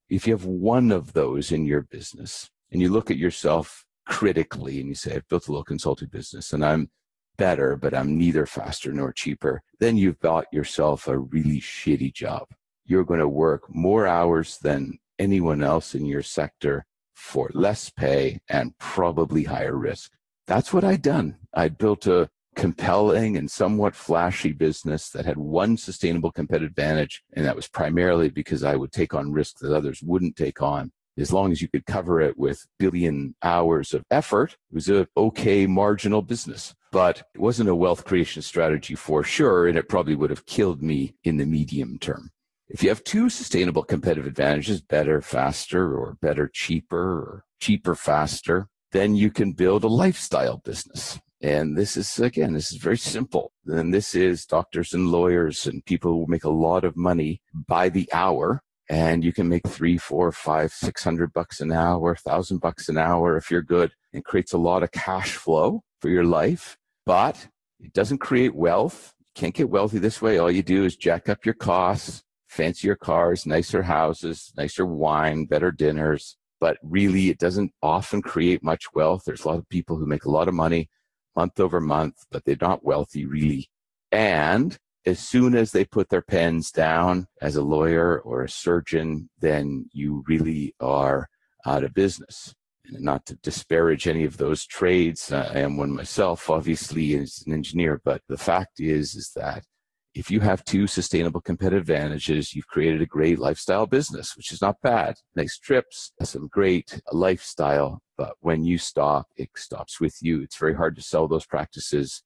[0.10, 4.82] If you have one of those in your business and you look at yourself critically
[4.82, 6.90] and you say, I've built a little consulting business and I'm
[7.38, 12.48] better, but I'm neither faster nor cheaper, then you've got yourself a really shitty job.
[12.84, 18.40] You're going to work more hours than anyone else in your sector for less pay
[18.50, 20.12] and probably higher risk.
[20.48, 21.38] That's what I'd done.
[21.54, 27.24] I'd built a compelling and somewhat flashy business that had one sustainable competitive advantage.
[27.34, 30.92] And that was primarily because I would take on risk that others wouldn't take on.
[31.18, 35.08] As long as you could cover it with billion hours of effort, it was a
[35.16, 36.74] okay marginal business.
[36.92, 40.82] But it wasn't a wealth creation strategy for sure, and it probably would have killed
[40.82, 42.32] me in the medium term.
[42.74, 48.70] If you have two sustainable competitive advantages, better, faster, or better, cheaper, or cheaper, faster,
[48.94, 51.20] then you can build a lifestyle business.
[51.42, 53.52] And this is, again, this is very simple.
[53.66, 57.90] And this is doctors and lawyers and people who make a lot of money by
[57.90, 58.62] the hour.
[58.90, 62.98] And you can make three, four, five, six hundred bucks an hour, thousand bucks an
[62.98, 63.92] hour if you're good.
[64.14, 67.48] It creates a lot of cash flow for your life, but
[67.80, 69.14] it doesn't create wealth.
[69.20, 70.38] You can't get wealthy this way.
[70.38, 75.72] All you do is jack up your costs, fancier cars, nicer houses, nicer wine, better
[75.72, 76.38] dinners.
[76.60, 79.24] But really, it doesn't often create much wealth.
[79.26, 80.90] There's a lot of people who make a lot of money
[81.36, 83.70] month over month, but they're not wealthy really.
[84.12, 89.30] And as soon as they put their pens down as a lawyer or a surgeon,
[89.40, 91.30] then you really are
[91.66, 92.54] out of business.
[92.86, 97.54] And not to disparage any of those trades, I am one myself, obviously, as an
[97.54, 98.02] engineer.
[98.04, 99.64] But the fact is, is that
[100.14, 104.62] if you have two sustainable competitive advantages, you've created a great lifestyle business, which is
[104.62, 105.16] not bad.
[105.36, 108.02] Nice trips, some great lifestyle.
[108.18, 110.42] But when you stop, it stops with you.
[110.42, 112.24] It's very hard to sell those practices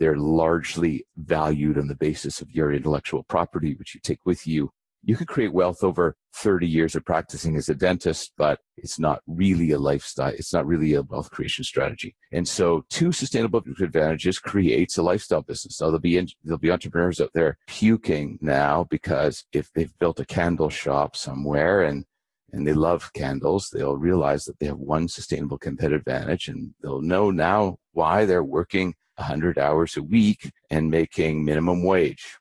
[0.00, 4.72] they're largely valued on the basis of your intellectual property, which you take with you.
[5.02, 9.22] You could create wealth over 30 years of practicing as a dentist, but it's not
[9.26, 10.32] really a lifestyle.
[10.32, 12.14] It's not really a wealth creation strategy.
[12.32, 15.80] And so two sustainable advantages creates a lifestyle business.
[15.80, 20.26] Now there'll be, there'll be entrepreneurs out there puking now because if they've built a
[20.26, 22.04] candle shop somewhere and
[22.52, 27.00] and they love candles, they'll realize that they have one sustainable competitive advantage and they'll
[27.00, 32.39] know now why they're working 100 hours a week and making minimum wage.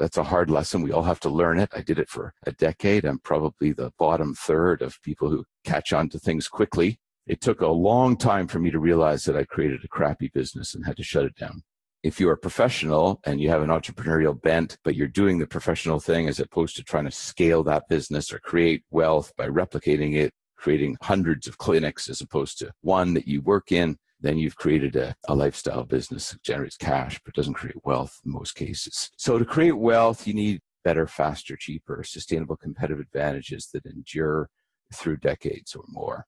[0.00, 0.80] That's a hard lesson.
[0.80, 1.68] We all have to learn it.
[1.76, 3.04] I did it for a decade.
[3.04, 6.98] I'm probably the bottom third of people who catch on to things quickly.
[7.26, 10.74] It took a long time for me to realize that I created a crappy business
[10.74, 11.62] and had to shut it down.
[12.02, 16.00] If you're a professional and you have an entrepreneurial bent, but you're doing the professional
[16.00, 20.32] thing as opposed to trying to scale that business or create wealth by replicating it,
[20.56, 24.96] creating hundreds of clinics as opposed to one that you work in, then you've created
[24.96, 29.10] a, a lifestyle business that generates cash but doesn't create wealth in most cases.
[29.16, 34.48] So to create wealth, you need better, faster, cheaper, sustainable competitive advantages that endure
[34.94, 36.26] through decades or more.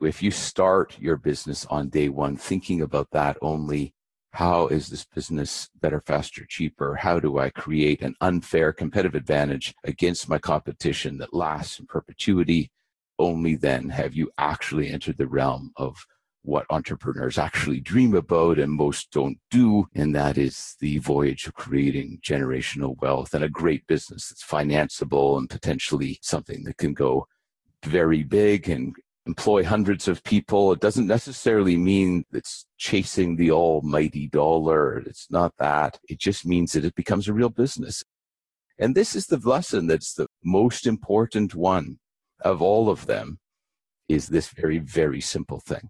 [0.00, 3.94] If you start your business on day one thinking about that only,
[4.32, 6.96] how is this business better, faster, cheaper?
[6.96, 12.72] How do I create an unfair competitive advantage against my competition that lasts in perpetuity?
[13.16, 16.04] Only then have you actually entered the realm of
[16.44, 19.88] what entrepreneurs actually dream about and most don't do.
[19.94, 25.38] And that is the voyage of creating generational wealth and a great business that's financeable
[25.38, 27.26] and potentially something that can go
[27.82, 28.94] very big and
[29.26, 30.70] employ hundreds of people.
[30.72, 34.98] It doesn't necessarily mean it's chasing the almighty dollar.
[34.98, 35.98] It's not that.
[36.08, 38.04] It just means that it becomes a real business.
[38.78, 41.98] And this is the lesson that's the most important one
[42.42, 43.38] of all of them
[44.08, 45.88] is this very, very simple thing.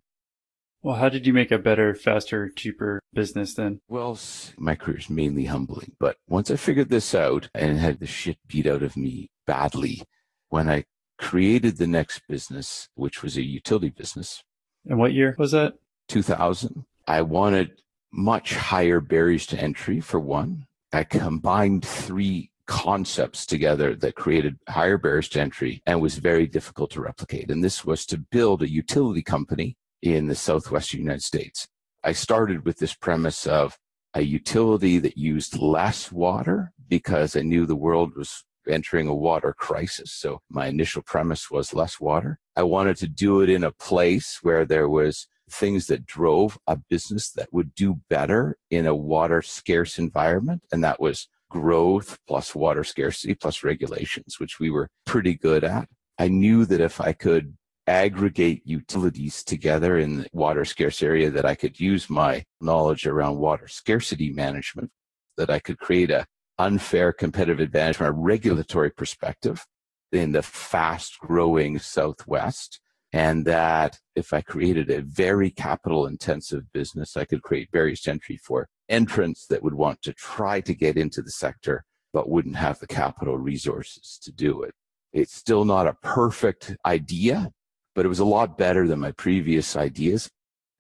[0.85, 3.81] Well, how did you make a better, faster, cheaper business then?
[3.89, 4.19] Well,
[4.59, 8.37] my career is mainly humbling, but once I figured this out and had the shit
[8.47, 10.03] beat out of me badly,
[10.51, 10.85] when I
[11.17, 14.45] created the next business, which was a utility business.
[14.85, 15.79] And what year was that?
[16.09, 16.85] 2000.
[17.09, 17.81] I wanted
[18.13, 20.67] much higher barriers to entry for one.
[20.93, 26.91] I combined three concepts together that created higher barriers to entry and was very difficult
[26.91, 27.51] to replicate.
[27.51, 31.67] And this was to build a utility company in the southwestern United States.
[32.05, 33.79] I started with this premise of
[34.13, 39.55] a utility that used less water because I knew the world was entering a water
[39.55, 40.13] crisis.
[40.13, 42.39] So my initial premise was less water.
[42.55, 46.77] I wanted to do it in a place where there was things that drove a
[46.77, 50.63] business that would do better in a water scarce environment.
[50.71, 55.89] And that was growth plus water scarcity plus regulations, which we were pretty good at.
[56.19, 57.57] I knew that if I could
[57.87, 63.39] aggregate utilities together in the water scarce area that I could use my knowledge around
[63.39, 64.91] water scarcity management,
[65.37, 66.27] that I could create a
[66.59, 69.65] unfair competitive advantage from a regulatory perspective
[70.13, 72.81] in the fast growing Southwest.
[73.13, 78.37] And that if I created a very capital intensive business, I could create barriers entry
[78.37, 82.81] for entrants that would want to try to get into the sector, but wouldn't have
[82.81, 84.73] the capital resources to do it.
[85.13, 87.53] It's still not a perfect idea,
[87.95, 90.31] but it was a lot better than my previous ideas.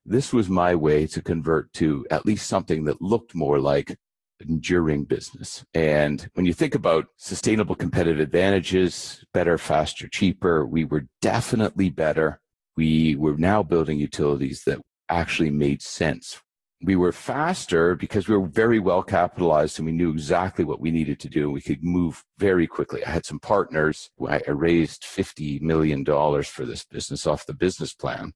[0.04, 3.96] This was my way to convert to at least something that looked more like
[4.40, 5.64] enduring business.
[5.72, 12.40] And when you think about sustainable competitive advantages, better, faster, cheaper, we were definitely better.
[12.76, 16.40] We were now building utilities that actually made sense
[16.84, 20.90] we were faster because we were very well capitalized and we knew exactly what we
[20.90, 21.50] needed to do.
[21.50, 23.04] We could move very quickly.
[23.04, 24.10] I had some partners.
[24.28, 28.32] I raised $50 million for this business off the business plan.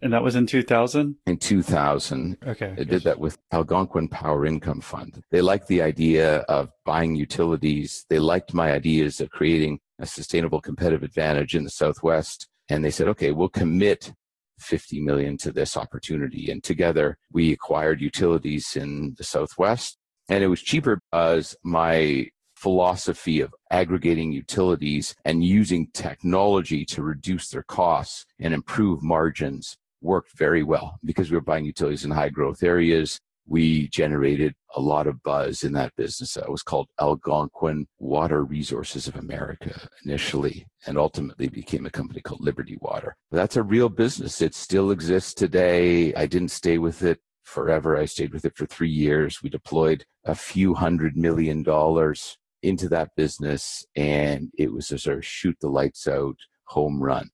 [0.00, 1.14] And that was in 2000?
[1.26, 2.38] In 2000.
[2.44, 2.74] Okay.
[2.76, 5.22] I did that with Algonquin Power Income Fund.
[5.30, 8.04] They liked the idea of buying utilities.
[8.10, 12.48] They liked my ideas of creating a sustainable competitive advantage in the Southwest.
[12.68, 14.12] And they said, okay, we'll commit
[14.58, 16.50] 50 million to this opportunity.
[16.50, 19.98] And together we acquired utilities in the Southwest.
[20.28, 27.48] And it was cheaper because my philosophy of aggregating utilities and using technology to reduce
[27.48, 32.28] their costs and improve margins worked very well because we were buying utilities in high
[32.28, 33.18] growth areas.
[33.46, 36.36] We generated a lot of buzz in that business.
[36.36, 42.40] It was called Algonquin Water Resources of America initially, and ultimately became a company called
[42.40, 43.16] Liberty Water.
[43.30, 44.40] That's a real business.
[44.40, 46.14] It still exists today.
[46.14, 47.96] I didn't stay with it forever.
[47.96, 49.42] I stayed with it for three years.
[49.42, 55.18] We deployed a few hundred million dollars into that business, and it was a sort
[55.18, 56.36] of shoot the lights out
[56.66, 57.30] home run.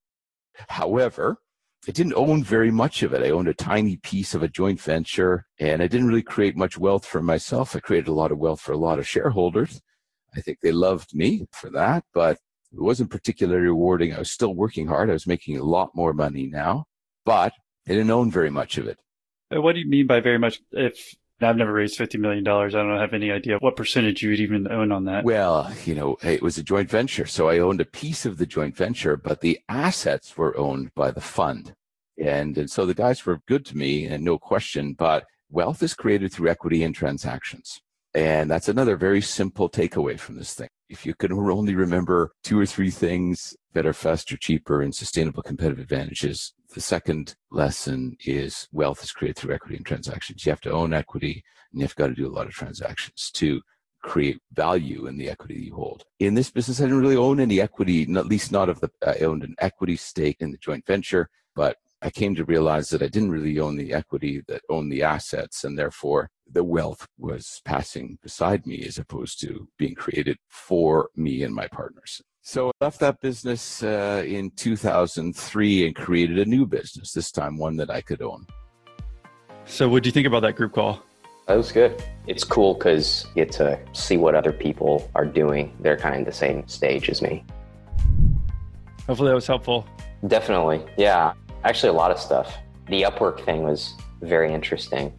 [0.69, 1.37] However,
[1.87, 3.23] I didn't own very much of it.
[3.23, 6.77] I owned a tiny piece of a joint venture and I didn't really create much
[6.77, 7.77] wealth for myself.
[7.77, 9.81] I created a lot of wealth for a lot of shareholders.
[10.37, 12.39] I think they loved me for that, but
[12.73, 14.13] it wasn't particularly rewarding.
[14.13, 15.09] I was still working hard.
[15.09, 16.85] I was making a lot more money now,
[17.25, 17.53] but
[17.87, 18.99] I didn't own very much of it.
[19.55, 20.61] Uh, what do you mean by very much?
[20.73, 22.47] If I've never raised $50 million.
[22.47, 25.25] I don't have any idea what percentage you would even own on that.
[25.25, 27.27] Well, you know, it was a joint venture.
[27.27, 31.11] So I owned a piece of the joint venture, but the assets were owned by
[31.13, 31.75] the fund.
[32.21, 35.95] And, and so the guys were good to me and no question, but wealth is
[35.95, 37.81] created through equity and transactions.
[38.15, 40.69] And that's another very simple takeaway from this thing.
[40.89, 45.79] If you can only remember two or three things better, faster, cheaper, and sustainable competitive
[45.79, 50.45] advantages, the second lesson is wealth is created through equity and transactions.
[50.45, 53.61] You have to own equity and you've got to do a lot of transactions to
[54.03, 56.05] create value in the equity you hold.
[56.19, 59.19] In this business, I didn't really own any equity, at least not of the, I
[59.25, 63.09] owned an equity stake in the joint venture, but I came to realize that I
[63.09, 68.19] didn't really own the equity that owned the assets, and therefore the wealth was passing
[68.23, 72.23] beside me as opposed to being created for me and my partners.
[72.43, 77.59] So I left that business uh, in 2003 and created a new business, this time
[77.59, 78.47] one that I could own.
[79.67, 81.03] So, what do you think about that group call?
[81.47, 82.03] That was good.
[82.27, 85.77] It's cool because you get to see what other people are doing.
[85.81, 87.45] They're kind of the same stage as me.
[89.07, 89.87] Hopefully, that was helpful.
[90.27, 90.85] Definitely.
[90.97, 91.35] Yeah.
[91.65, 92.57] Actually, a lot of stuff.
[92.87, 95.13] The Upwork thing was very interesting.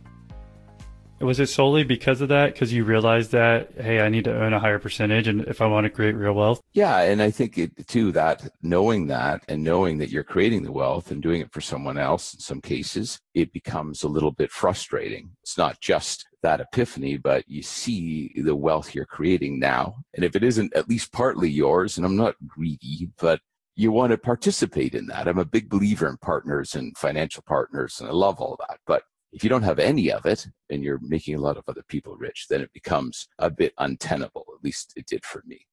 [1.22, 2.54] Was it solely because of that?
[2.54, 5.68] Because you realized that, hey, I need to earn a higher percentage, and if I
[5.68, 6.62] want to create real wealth?
[6.74, 7.00] Yeah.
[7.02, 11.12] And I think it, too, that knowing that and knowing that you're creating the wealth
[11.12, 15.32] and doing it for someone else in some cases, it becomes a little bit frustrating.
[15.44, 19.98] It's not just that epiphany, but you see the wealth you're creating now.
[20.14, 23.42] And if it isn't at least partly yours, and I'm not greedy, but
[23.76, 25.28] you want to participate in that.
[25.28, 28.80] I'm a big believer in partners and financial partners, and I love all that.
[28.86, 31.84] But if you don't have any of it and you're making a lot of other
[31.88, 34.46] people rich, then it becomes a bit untenable.
[34.56, 35.66] At least it did for me.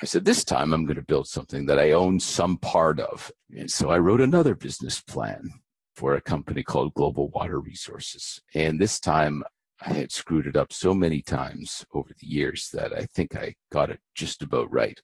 [0.00, 3.30] I said, this time I'm going to build something that I own some part of.
[3.56, 5.50] And so I wrote another business plan
[5.94, 8.40] for a company called Global Water Resources.
[8.54, 9.44] And this time
[9.80, 13.54] I had screwed it up so many times over the years that I think I
[13.70, 15.00] got it just about right.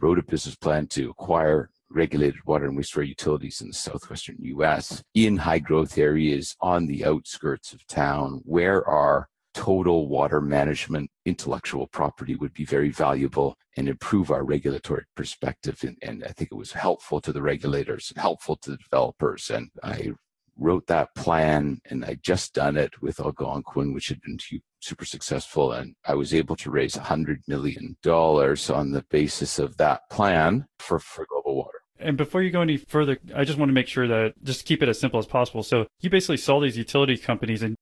[0.00, 5.02] Wrote a business plan to acquire regulated water and wastewater utilities in the southwestern US
[5.14, 11.86] in high growth areas on the outskirts of town where our total water management intellectual
[11.88, 15.78] property would be very valuable and improve our regulatory perspective.
[15.82, 19.50] And, and I think it was helpful to the regulators, helpful to the developers.
[19.50, 20.12] And I
[20.56, 24.38] wrote that plan and I just done it with Algonquin, which had been
[24.80, 25.72] super successful.
[25.72, 30.98] And I was able to raise $100 million on the basis of that plan for,
[30.98, 31.79] for global water.
[32.00, 34.82] And before you go any further, I just want to make sure that just keep
[34.82, 35.62] it as simple as possible.
[35.62, 37.76] So you basically saw these utility companies and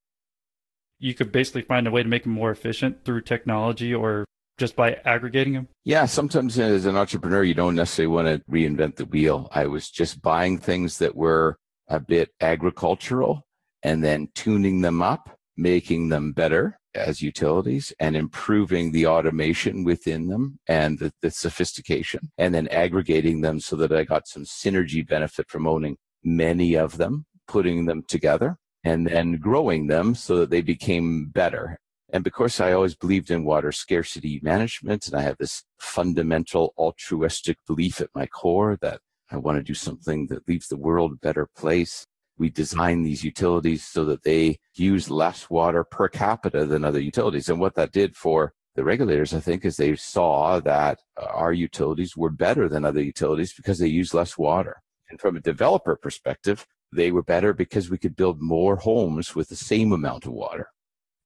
[0.98, 4.24] you could basically find a way to make them more efficient through technology or
[4.58, 5.68] just by aggregating them?
[5.84, 9.48] Yeah, sometimes as an entrepreneur, you don't necessarily want to reinvent the wheel.
[9.52, 11.56] I was just buying things that were
[11.86, 13.46] a bit agricultural
[13.82, 20.28] and then tuning them up, making them better as utilities and improving the automation within
[20.28, 25.06] them and the, the, sophistication and then aggregating them so that I got some synergy
[25.06, 30.50] benefit from owning many of them, putting them together and then growing them so that
[30.50, 31.78] they became better.
[32.10, 37.58] And because I always believed in water scarcity management and I have this fundamental altruistic
[37.66, 41.16] belief at my core that I want to do something that leaves the world a
[41.16, 42.06] better place
[42.38, 47.48] we design these utilities so that they use less water per capita than other utilities.
[47.48, 52.16] And what that did for the regulators, I think, is they saw that our utilities
[52.16, 54.80] were better than other utilities because they use less water.
[55.10, 59.48] And from a developer perspective, they were better because we could build more homes with
[59.48, 60.68] the same amount of water.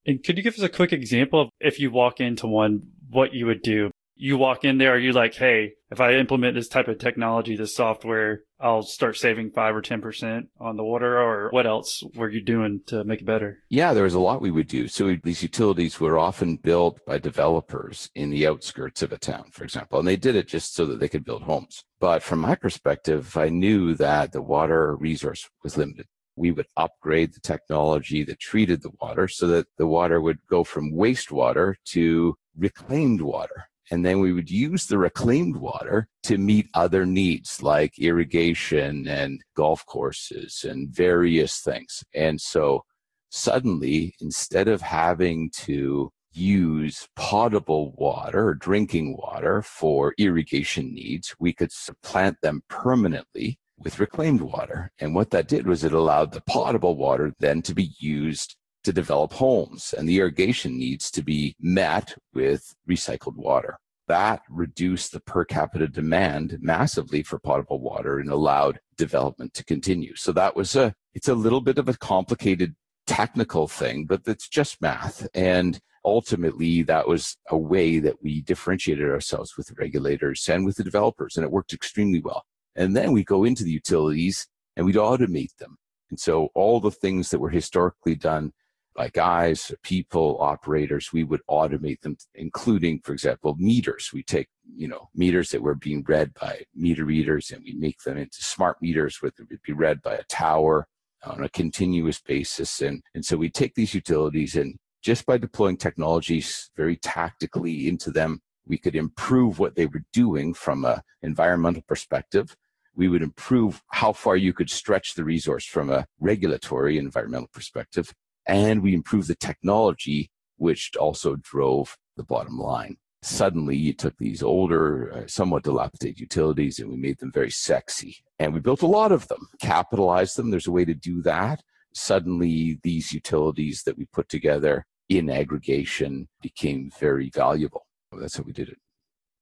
[0.07, 3.35] And could you give us a quick example of if you walk into one, what
[3.35, 3.91] you would do?
[4.15, 7.57] You walk in there, are you like, hey, if I implement this type of technology,
[7.57, 12.31] this software, I'll start saving five or 10% on the water or what else were
[12.31, 13.59] you doing to make it better?
[13.69, 14.87] Yeah, there was a lot we would do.
[14.87, 19.65] So these utilities were often built by developers in the outskirts of a town, for
[19.65, 21.83] example, and they did it just so that they could build homes.
[21.99, 26.07] But from my perspective, I knew that the water resource was limited.
[26.37, 30.65] we would upgrade the technology that treated the water so that the water would go
[30.65, 33.69] from wastewater to reclaimed water.
[33.93, 39.43] And then we would use the reclaimed water to meet other needs like irrigation and
[39.55, 42.03] golf courses and various things.
[42.15, 42.87] And so
[43.29, 51.53] suddenly, instead of having to use potable water or drinking water for irrigation needs, we
[51.53, 54.91] could supplant them permanently with reclaimed water.
[55.01, 58.93] And what that did was it allowed the potable water then to be used to
[58.93, 63.77] develop homes and the irrigation needs to be met with recycled water.
[64.09, 70.15] That reduced the per capita demand massively for potable water and allowed development to continue.
[70.17, 72.75] So that was a, it's a little bit of a complicated
[73.07, 75.27] technical thing, but it's just math.
[75.35, 80.77] And ultimately that was a way that we differentiated ourselves with the regulators and with
[80.77, 82.45] the developers and it worked extremely well
[82.75, 84.47] and then we go into the utilities
[84.77, 85.77] and we'd automate them.
[86.11, 88.53] And so all the things that were historically done
[88.95, 94.11] by guys, people, operators, we would automate them, including, for example, meters.
[94.13, 98.01] We take, you know, meters that were being read by meter readers and we make
[98.03, 100.87] them into smart meters that would be read by a tower
[101.25, 102.81] on a continuous basis.
[102.81, 108.11] And, and so we take these utilities and just by deploying technologies very tactically into
[108.11, 112.57] them, we could improve what they were doing from an environmental perspective
[112.95, 118.13] we would improve how far you could stretch the resource from a regulatory environmental perspective.
[118.47, 122.97] And we improved the technology, which also drove the bottom line.
[123.23, 128.17] Suddenly, you took these older, uh, somewhat dilapidated utilities and we made them very sexy.
[128.41, 130.51] And we built a lot of them, capitalized them.
[130.51, 131.63] There's a way to do that.
[131.95, 137.87] Suddenly, these utilities that we put together in aggregation became very valuable.
[138.11, 138.79] That's how we did it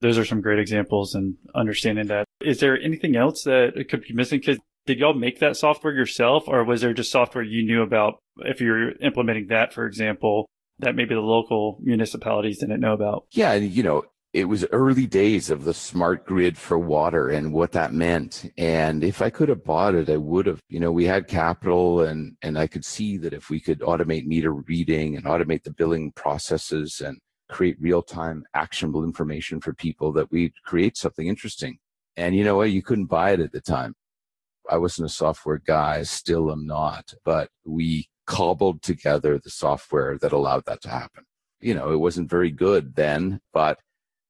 [0.01, 2.25] those are some great examples and understanding that.
[2.41, 4.41] Is there anything else that could be missing?
[4.41, 8.23] Because did y'all make that software yourself, or was there just software you knew about?
[8.39, 13.27] If you're implementing that, for example, that maybe the local municipalities didn't know about.
[13.33, 17.53] Yeah, and you know, it was early days of the smart grid for water and
[17.53, 18.51] what that meant.
[18.57, 20.61] And if I could have bought it, I would have.
[20.69, 24.27] You know, we had capital, and and I could see that if we could automate
[24.27, 27.19] meter reading and automate the billing processes and
[27.49, 31.79] create real time actionable information for people that we'd create something interesting.
[32.17, 32.71] And you know what?
[32.71, 33.95] You couldn't buy it at the time.
[34.71, 40.33] I wasn't a software guy, still am not, but we cobbled together the software that
[40.33, 41.25] allowed that to happen.
[41.61, 43.81] You know, it wasn't very good then, but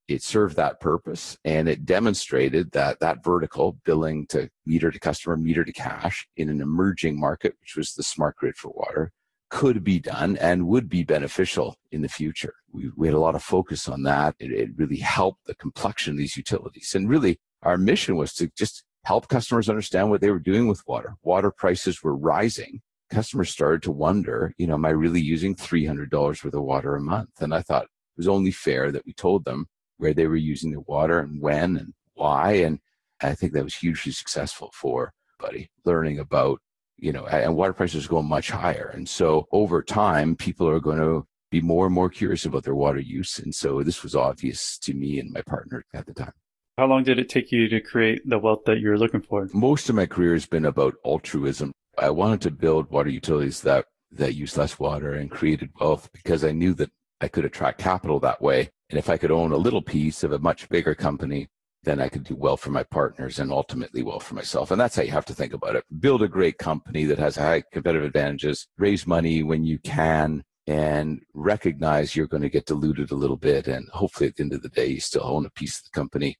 [0.08, 5.36] it served that purpose and it demonstrated that that vertical billing to meter to customer,
[5.36, 9.12] meter to cash in an emerging market, which was the smart grid for water,
[9.50, 12.54] could be done and would be beneficial in the future.
[12.72, 14.34] We, we had a lot of focus on that.
[14.38, 16.94] It, it really helped the complexion of these utilities.
[16.94, 20.86] And really, our mission was to just help customers understand what they were doing with
[20.86, 21.16] water.
[21.22, 22.80] Water prices were rising.
[23.10, 27.00] Customers started to wonder, you know, am I really using $300 worth of water a
[27.00, 27.40] month?
[27.40, 30.70] And I thought it was only fair that we told them where they were using
[30.70, 32.52] the water and when and why.
[32.52, 32.78] And
[33.20, 36.60] I think that was hugely successful for Buddy learning about
[37.00, 38.92] you know, and water prices go much higher.
[38.94, 42.74] And so over time, people are going to be more and more curious about their
[42.74, 43.38] water use.
[43.38, 46.32] And so this was obvious to me and my partner at the time.
[46.78, 49.48] How long did it take you to create the wealth that you're looking for?
[49.52, 51.72] Most of my career has been about altruism.
[51.98, 56.44] I wanted to build water utilities that, that use less water and created wealth because
[56.44, 56.90] I knew that
[57.20, 58.70] I could attract capital that way.
[58.88, 61.48] And if I could own a little piece of a much bigger company,
[61.82, 64.70] then I could do well for my partners and ultimately well for myself.
[64.70, 65.84] And that's how you have to think about it.
[66.00, 71.20] Build a great company that has high competitive advantages, raise money when you can, and
[71.34, 73.66] recognize you're going to get diluted a little bit.
[73.66, 75.90] And hopefully at the end of the day, you still own a piece of the
[75.90, 76.36] company.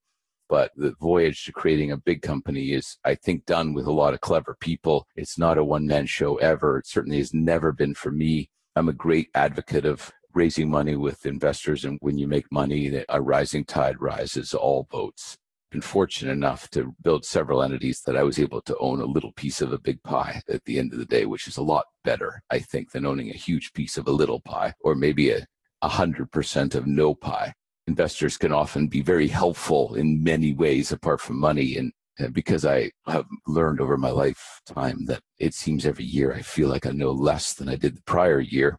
[0.51, 4.15] But the voyage to creating a big company is, I think, done with a lot
[4.15, 5.07] of clever people.
[5.15, 6.79] It's not a one man show ever.
[6.79, 8.51] It certainly has never been for me.
[8.75, 11.85] I'm a great advocate of raising money with investors.
[11.85, 15.37] And when you make money, a rising tide rises all boats.
[15.71, 19.33] Been fortunate enough to build several entities that I was able to own a little
[19.35, 21.85] piece of a big pie at the end of the day, which is a lot
[22.03, 25.47] better, I think, than owning a huge piece of a little pie or maybe a,
[25.81, 27.55] a hundred percent of no pie.
[27.91, 31.77] Investors can often be very helpful in many ways apart from money.
[31.77, 36.43] And uh, because I have learned over my lifetime that it seems every year I
[36.43, 38.79] feel like I know less than I did the prior year.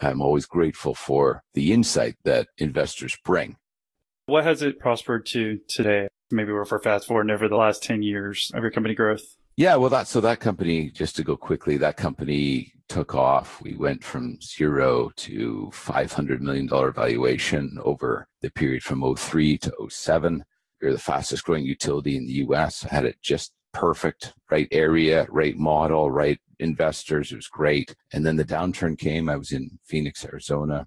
[0.00, 3.56] I'm always grateful for the insight that investors bring.
[4.26, 6.06] What has it prospered to today?
[6.30, 9.24] Maybe we're for fast forward over the last 10 years of your company growth.
[9.56, 13.60] Yeah, well, that so that company, just to go quickly, that company took off.
[13.62, 20.44] We went from zero to $500 million valuation over the period from 03 to 07.
[20.80, 22.84] We are the fastest growing utility in the US.
[22.84, 27.30] I had it just perfect, right area, right model, right investors.
[27.32, 27.94] It was great.
[28.12, 29.28] And then the downturn came.
[29.28, 30.86] I was in Phoenix, Arizona.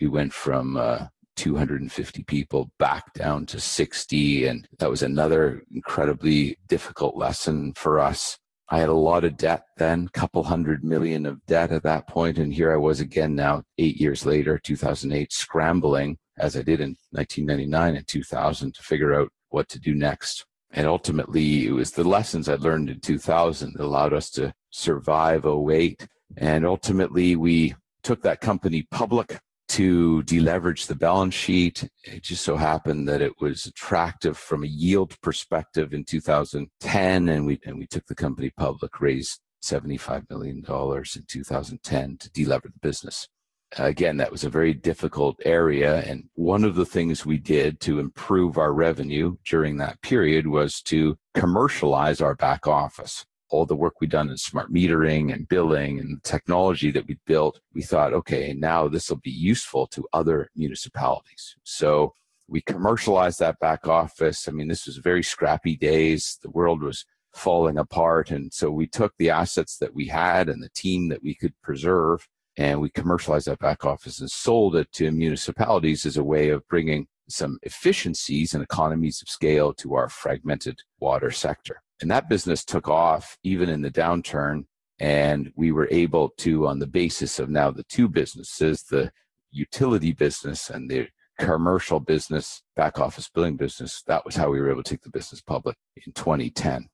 [0.00, 1.06] We went from uh,
[1.36, 4.46] 250 people back down to 60.
[4.46, 8.38] And that was another incredibly difficult lesson for us.
[8.68, 12.38] I had a lot of debt then, couple hundred million of debt at that point,
[12.38, 16.96] And here I was again now, eight years later, 2008, scrambling as I did in
[17.12, 20.44] 1999 and 2000 to figure out what to do next.
[20.72, 25.46] And ultimately, it was the lessons I learned in 2000 that allowed us to survive
[25.46, 26.08] 08.
[26.36, 29.38] And ultimately, we took that company public
[29.76, 31.86] to deleverage the balance sheet.
[32.02, 37.44] It just so happened that it was attractive from a yield perspective in 2010, and
[37.44, 42.72] we and we took the company public, raised 75 million dollars in 2010 to delever
[42.72, 43.28] the business.
[43.76, 47.98] Again, that was a very difficult area, and one of the things we did to
[47.98, 54.00] improve our revenue during that period was to commercialize our back office all the work
[54.00, 58.54] we'd done in smart metering and billing and technology that we'd built, we thought, okay,
[58.56, 61.56] now this will be useful to other municipalities.
[61.62, 62.12] So
[62.48, 64.48] we commercialized that back office.
[64.48, 66.38] I mean, this was very scrappy days.
[66.42, 68.30] The world was falling apart.
[68.30, 71.54] And so we took the assets that we had and the team that we could
[71.62, 72.26] preserve
[72.56, 76.66] and we commercialized that back office and sold it to municipalities as a way of
[76.68, 81.82] bringing some efficiencies and economies of scale to our fragmented water sector.
[82.00, 84.64] And that business took off even in the downturn.
[84.98, 89.10] And we were able to, on the basis of now the two businesses, the
[89.50, 94.70] utility business and the commercial business, back office billing business, that was how we were
[94.70, 95.76] able to take the business public
[96.06, 96.88] in 2010.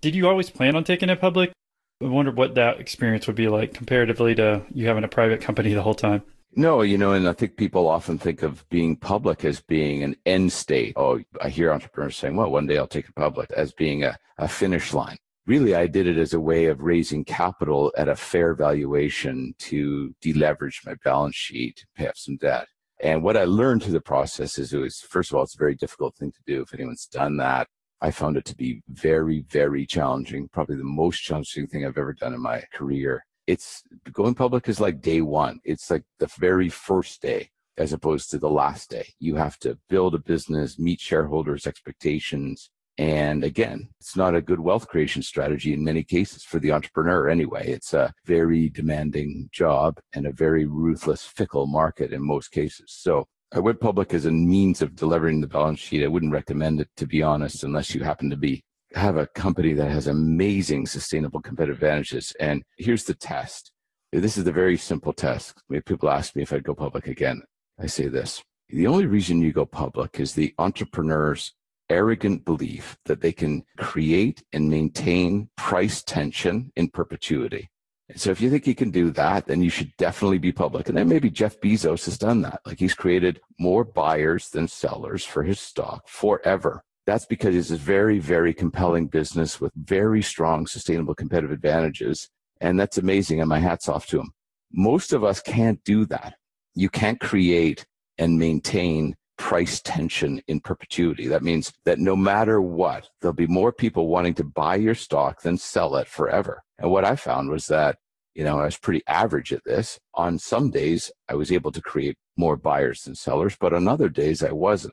[0.00, 1.52] Did you always plan on taking it public?
[2.00, 5.74] I wonder what that experience would be like comparatively to you having a private company
[5.74, 6.22] the whole time.
[6.56, 10.16] No, you know, and I think people often think of being public as being an
[10.26, 10.94] end state.
[10.96, 14.16] Oh, I hear entrepreneurs saying, well, one day I'll take it public as being a,
[14.38, 15.18] a finish line.
[15.46, 20.14] Really, I did it as a way of raising capital at a fair valuation to
[20.20, 22.66] deleverage my balance sheet, pay off some debt.
[23.00, 25.58] And what I learned through the process is it was, first of all, it's a
[25.58, 26.62] very difficult thing to do.
[26.62, 27.68] If anyone's done that,
[28.00, 32.12] I found it to be very, very challenging, probably the most challenging thing I've ever
[32.12, 33.82] done in my career it's
[34.12, 35.58] going public is like day one.
[35.64, 39.06] It's like the very first day as opposed to the last day.
[39.20, 42.68] You have to build a business, meet shareholders' expectations.
[42.98, 47.30] And again, it's not a good wealth creation strategy in many cases for the entrepreneur
[47.30, 47.68] anyway.
[47.68, 52.86] It's a very demanding job and a very ruthless, fickle market in most cases.
[52.88, 56.04] So I went public as a means of delivering the balance sheet.
[56.04, 58.62] I wouldn't recommend it, to be honest, unless you happen to be
[58.94, 62.32] have a company that has amazing sustainable competitive advantages.
[62.40, 63.72] And here's the test.
[64.12, 65.62] This is the very simple test.
[65.84, 67.42] People ask me if I'd go public again.
[67.78, 68.42] I say this.
[68.70, 71.52] The only reason you go public is the entrepreneur's
[71.90, 77.70] arrogant belief that they can create and maintain price tension in perpetuity.
[78.10, 80.88] And so if you think you can do that, then you should definitely be public.
[80.88, 82.60] And then maybe Jeff Bezos has done that.
[82.64, 86.82] Like he's created more buyers than sellers for his stock forever.
[87.08, 92.28] That's because it's a very, very compelling business with very strong sustainable competitive advantages.
[92.60, 93.40] And that's amazing.
[93.40, 94.32] And my hat's off to him.
[94.74, 96.34] Most of us can't do that.
[96.74, 97.86] You can't create
[98.18, 101.28] and maintain price tension in perpetuity.
[101.28, 105.40] That means that no matter what, there'll be more people wanting to buy your stock
[105.40, 106.62] than sell it forever.
[106.78, 107.96] And what I found was that,
[108.34, 109.98] you know, I was pretty average at this.
[110.12, 114.10] On some days, I was able to create more buyers than sellers, but on other
[114.10, 114.92] days, I wasn't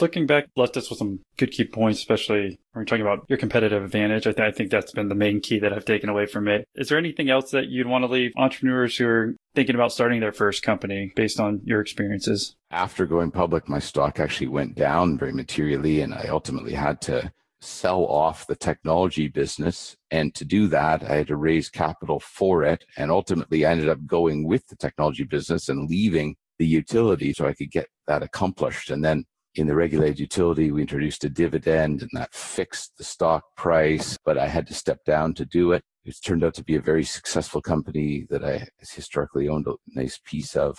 [0.00, 3.38] looking back, left us with some good key points, especially when we're talking about your
[3.38, 4.26] competitive advantage.
[4.26, 6.66] I, th- I, think that's been the main key that I've taken away from it.
[6.74, 10.20] Is there anything else that you'd want to leave entrepreneurs who are thinking about starting
[10.20, 12.56] their first company based on your experiences?
[12.70, 17.32] After going public, my stock actually went down very materially, and I ultimately had to
[17.60, 19.96] sell off the technology business.
[20.10, 22.84] And to do that, I had to raise capital for it.
[22.96, 27.46] And ultimately, I ended up going with the technology business and leaving the utility so
[27.46, 28.90] I could get that accomplished.
[28.90, 29.24] And then
[29.54, 34.36] in the regulated utility, we introduced a dividend and that fixed the stock price, but
[34.36, 35.82] I had to step down to do it.
[36.04, 40.20] It's turned out to be a very successful company that I historically owned a nice
[40.24, 40.76] piece of.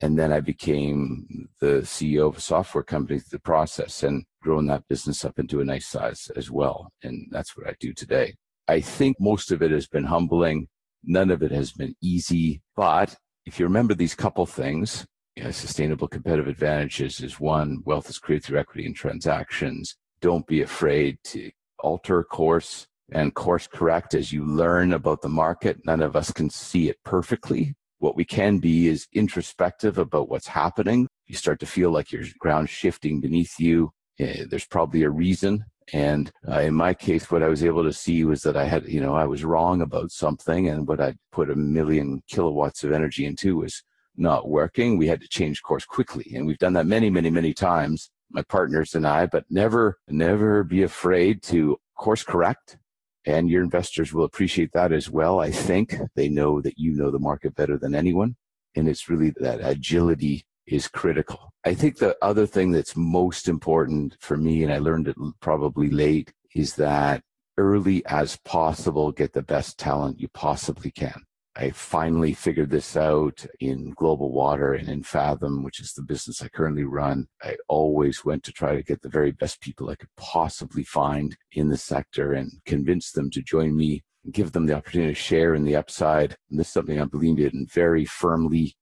[0.00, 4.66] And then I became the CEO of a software company through the process and grown
[4.66, 6.90] that business up into a nice size as well.
[7.02, 8.34] And that's what I do today.
[8.68, 10.68] I think most of it has been humbling.
[11.04, 12.62] None of it has been easy.
[12.76, 15.06] But if you remember these couple things,
[15.36, 17.82] you know, sustainable competitive advantages is one.
[17.84, 19.96] Wealth is created through equity and transactions.
[20.20, 25.80] Don't be afraid to alter course and course correct as you learn about the market.
[25.84, 27.74] None of us can see it perfectly.
[27.98, 31.08] What we can be is introspective about what's happening.
[31.26, 33.92] You start to feel like your ground shifting beneath you.
[34.18, 37.92] Eh, there's probably a reason And uh, in my case, what I was able to
[37.92, 41.14] see was that I had, you know, I was wrong about something, and what I
[41.32, 43.82] put a million kilowatts of energy into was
[44.16, 44.98] not working.
[44.98, 48.42] We had to change course quickly, and we've done that many, many, many times, my
[48.42, 49.26] partners and I.
[49.26, 52.78] But never, never be afraid to course correct.
[53.24, 55.38] And your investors will appreciate that as well.
[55.38, 58.36] I think they know that you know the market better than anyone.
[58.74, 61.52] And it's really that agility is critical.
[61.64, 65.90] I think the other thing that's most important for me, and I learned it probably
[65.90, 67.22] late, is that
[67.56, 71.22] early as possible, get the best talent you possibly can.
[71.54, 76.40] I finally figured this out in Global Water and in Fathom, which is the business
[76.40, 77.26] I currently run.
[77.42, 81.36] I always went to try to get the very best people I could possibly find
[81.52, 85.54] in the sector and convince them to join me, give them the opportunity to share
[85.54, 86.36] in the upside.
[86.50, 88.74] And this is something I believe in very firmly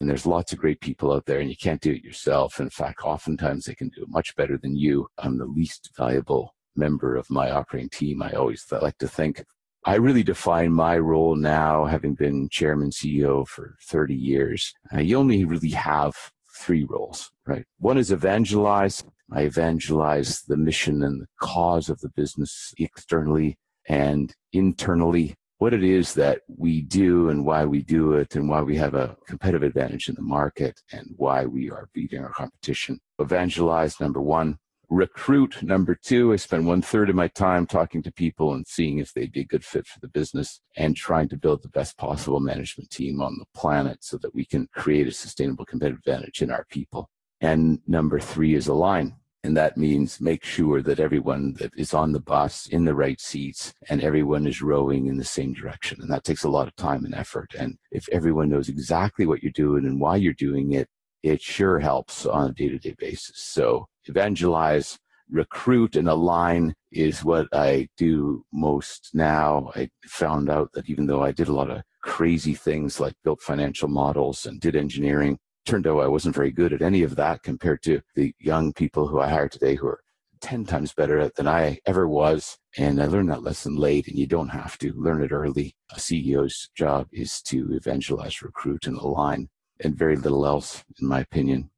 [0.00, 2.58] and there's lots of great people out there, and you can't do it yourself.
[2.58, 5.06] In fact, oftentimes they can do it much better than you.
[5.18, 8.22] I'm the least valuable member of my operating team.
[8.22, 9.44] I always like to think.
[9.84, 14.74] I really define my role now, having been chairman CEO for 30 years.
[14.92, 16.14] Uh, you only really have
[16.58, 17.64] three roles, right?
[17.78, 19.02] One is evangelize.
[19.32, 23.56] I evangelize the mission and the cause of the business externally
[23.88, 28.62] and internally what it is that we do and why we do it and why
[28.62, 32.98] we have a competitive advantage in the market and why we are beating our competition.
[33.18, 34.58] Evangelize, number one.
[34.90, 36.32] Recruit, number two.
[36.32, 39.42] I spend one third of my time talking to people and seeing if they'd be
[39.42, 43.22] a good fit for the business and trying to build the best possible management team
[43.22, 47.08] on the planet so that we can create a sustainable competitive advantage in our people.
[47.40, 52.12] And number three is align and that means make sure that everyone that is on
[52.12, 55.98] the bus in the right seats and everyone is rowing in the same direction.
[56.02, 57.54] And that takes a lot of time and effort.
[57.58, 60.88] And if everyone knows exactly what you're doing and why you're doing it,
[61.22, 63.38] it sure helps on a day to day basis.
[63.38, 64.98] So evangelize,
[65.30, 69.70] recruit, and align is what I do most now.
[69.74, 73.40] I found out that even though I did a lot of crazy things like built
[73.40, 77.42] financial models and did engineering, turned out I wasn't very good at any of that
[77.42, 80.00] compared to the young people who I hire today who are
[80.40, 82.58] 10 times better than I ever was.
[82.78, 85.74] And I learned that lesson late, and you don't have to learn it early.
[85.92, 89.48] A CEO's job is to evangelize, recruit, and align,
[89.80, 91.69] and very little else, in my opinion.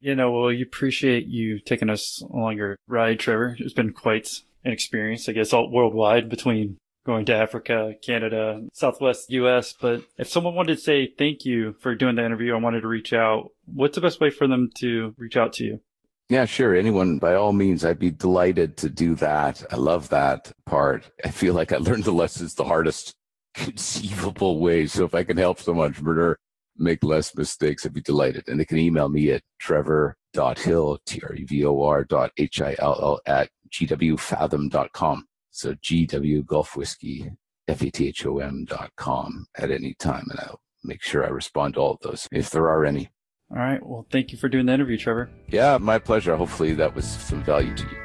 [0.00, 3.56] You know, well, we appreciate you taking us along your ride, Trevor.
[3.58, 9.30] It's been quite an experience, I guess, all worldwide between going to Africa, Canada, Southwest
[9.30, 9.72] US.
[9.72, 12.88] But if someone wanted to say thank you for doing the interview I wanted to
[12.88, 15.80] reach out, what's the best way for them to reach out to you?
[16.28, 16.76] Yeah, sure.
[16.76, 19.64] Anyone, by all means, I'd be delighted to do that.
[19.72, 21.10] I love that part.
[21.24, 23.14] I feel like I learned the lessons the hardest
[23.54, 24.86] conceivable way.
[24.86, 26.36] So if I can help some entrepreneur
[26.78, 28.48] make less mistakes, I'd be delighted.
[28.48, 35.26] And they can email me at trevor.hill, T-R-E-V-O-R dot H-I-L-L at gwfathom.com.
[35.50, 37.30] So GW Golf Whiskey,
[37.66, 40.26] F-A-T-H-O-M dot com at any time.
[40.30, 43.10] And I'll make sure I respond to all of those if there are any.
[43.50, 43.84] All right.
[43.84, 45.30] Well, thank you for doing the interview, Trevor.
[45.48, 46.36] Yeah, my pleasure.
[46.36, 47.98] Hopefully that was some value to you.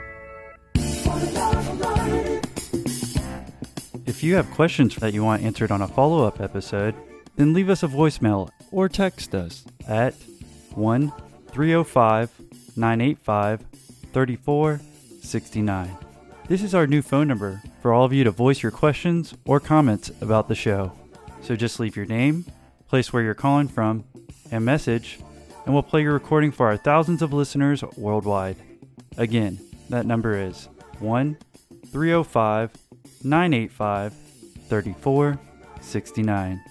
[4.06, 6.96] If you have questions that you want answered on a follow up episode,
[7.36, 10.14] then leave us a voicemail or text us at
[10.76, 11.12] 1
[11.52, 12.30] 305
[12.76, 13.66] 985
[14.12, 15.98] 3469.
[16.48, 19.60] This is our new phone number for all of you to voice your questions or
[19.60, 20.92] comments about the show.
[21.42, 22.46] So just leave your name,
[22.88, 24.04] place where you're calling from,
[24.52, 25.20] and message,
[25.66, 28.58] and we'll play your recording for our thousands of listeners worldwide.
[29.18, 29.60] Again,
[29.90, 30.68] that number is
[31.00, 31.38] 1
[31.88, 32.72] 305
[33.24, 34.14] 985
[34.70, 36.62] 3469.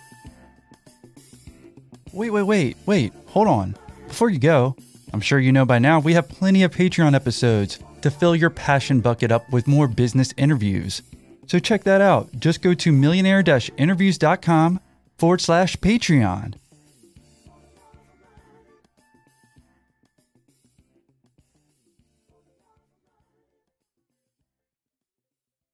[2.13, 3.75] Wait, wait, wait, wait, hold on.
[4.07, 4.77] Before you go,
[5.13, 8.51] I'm sure you know by now we have plenty of Patreon episodes to fill your
[8.51, 11.03] passion bucket up with more business interviews.
[11.47, 12.29] So check that out.
[12.39, 13.43] Just go to millionaire
[13.77, 14.81] interviews.com
[15.17, 16.55] forward slash Patreon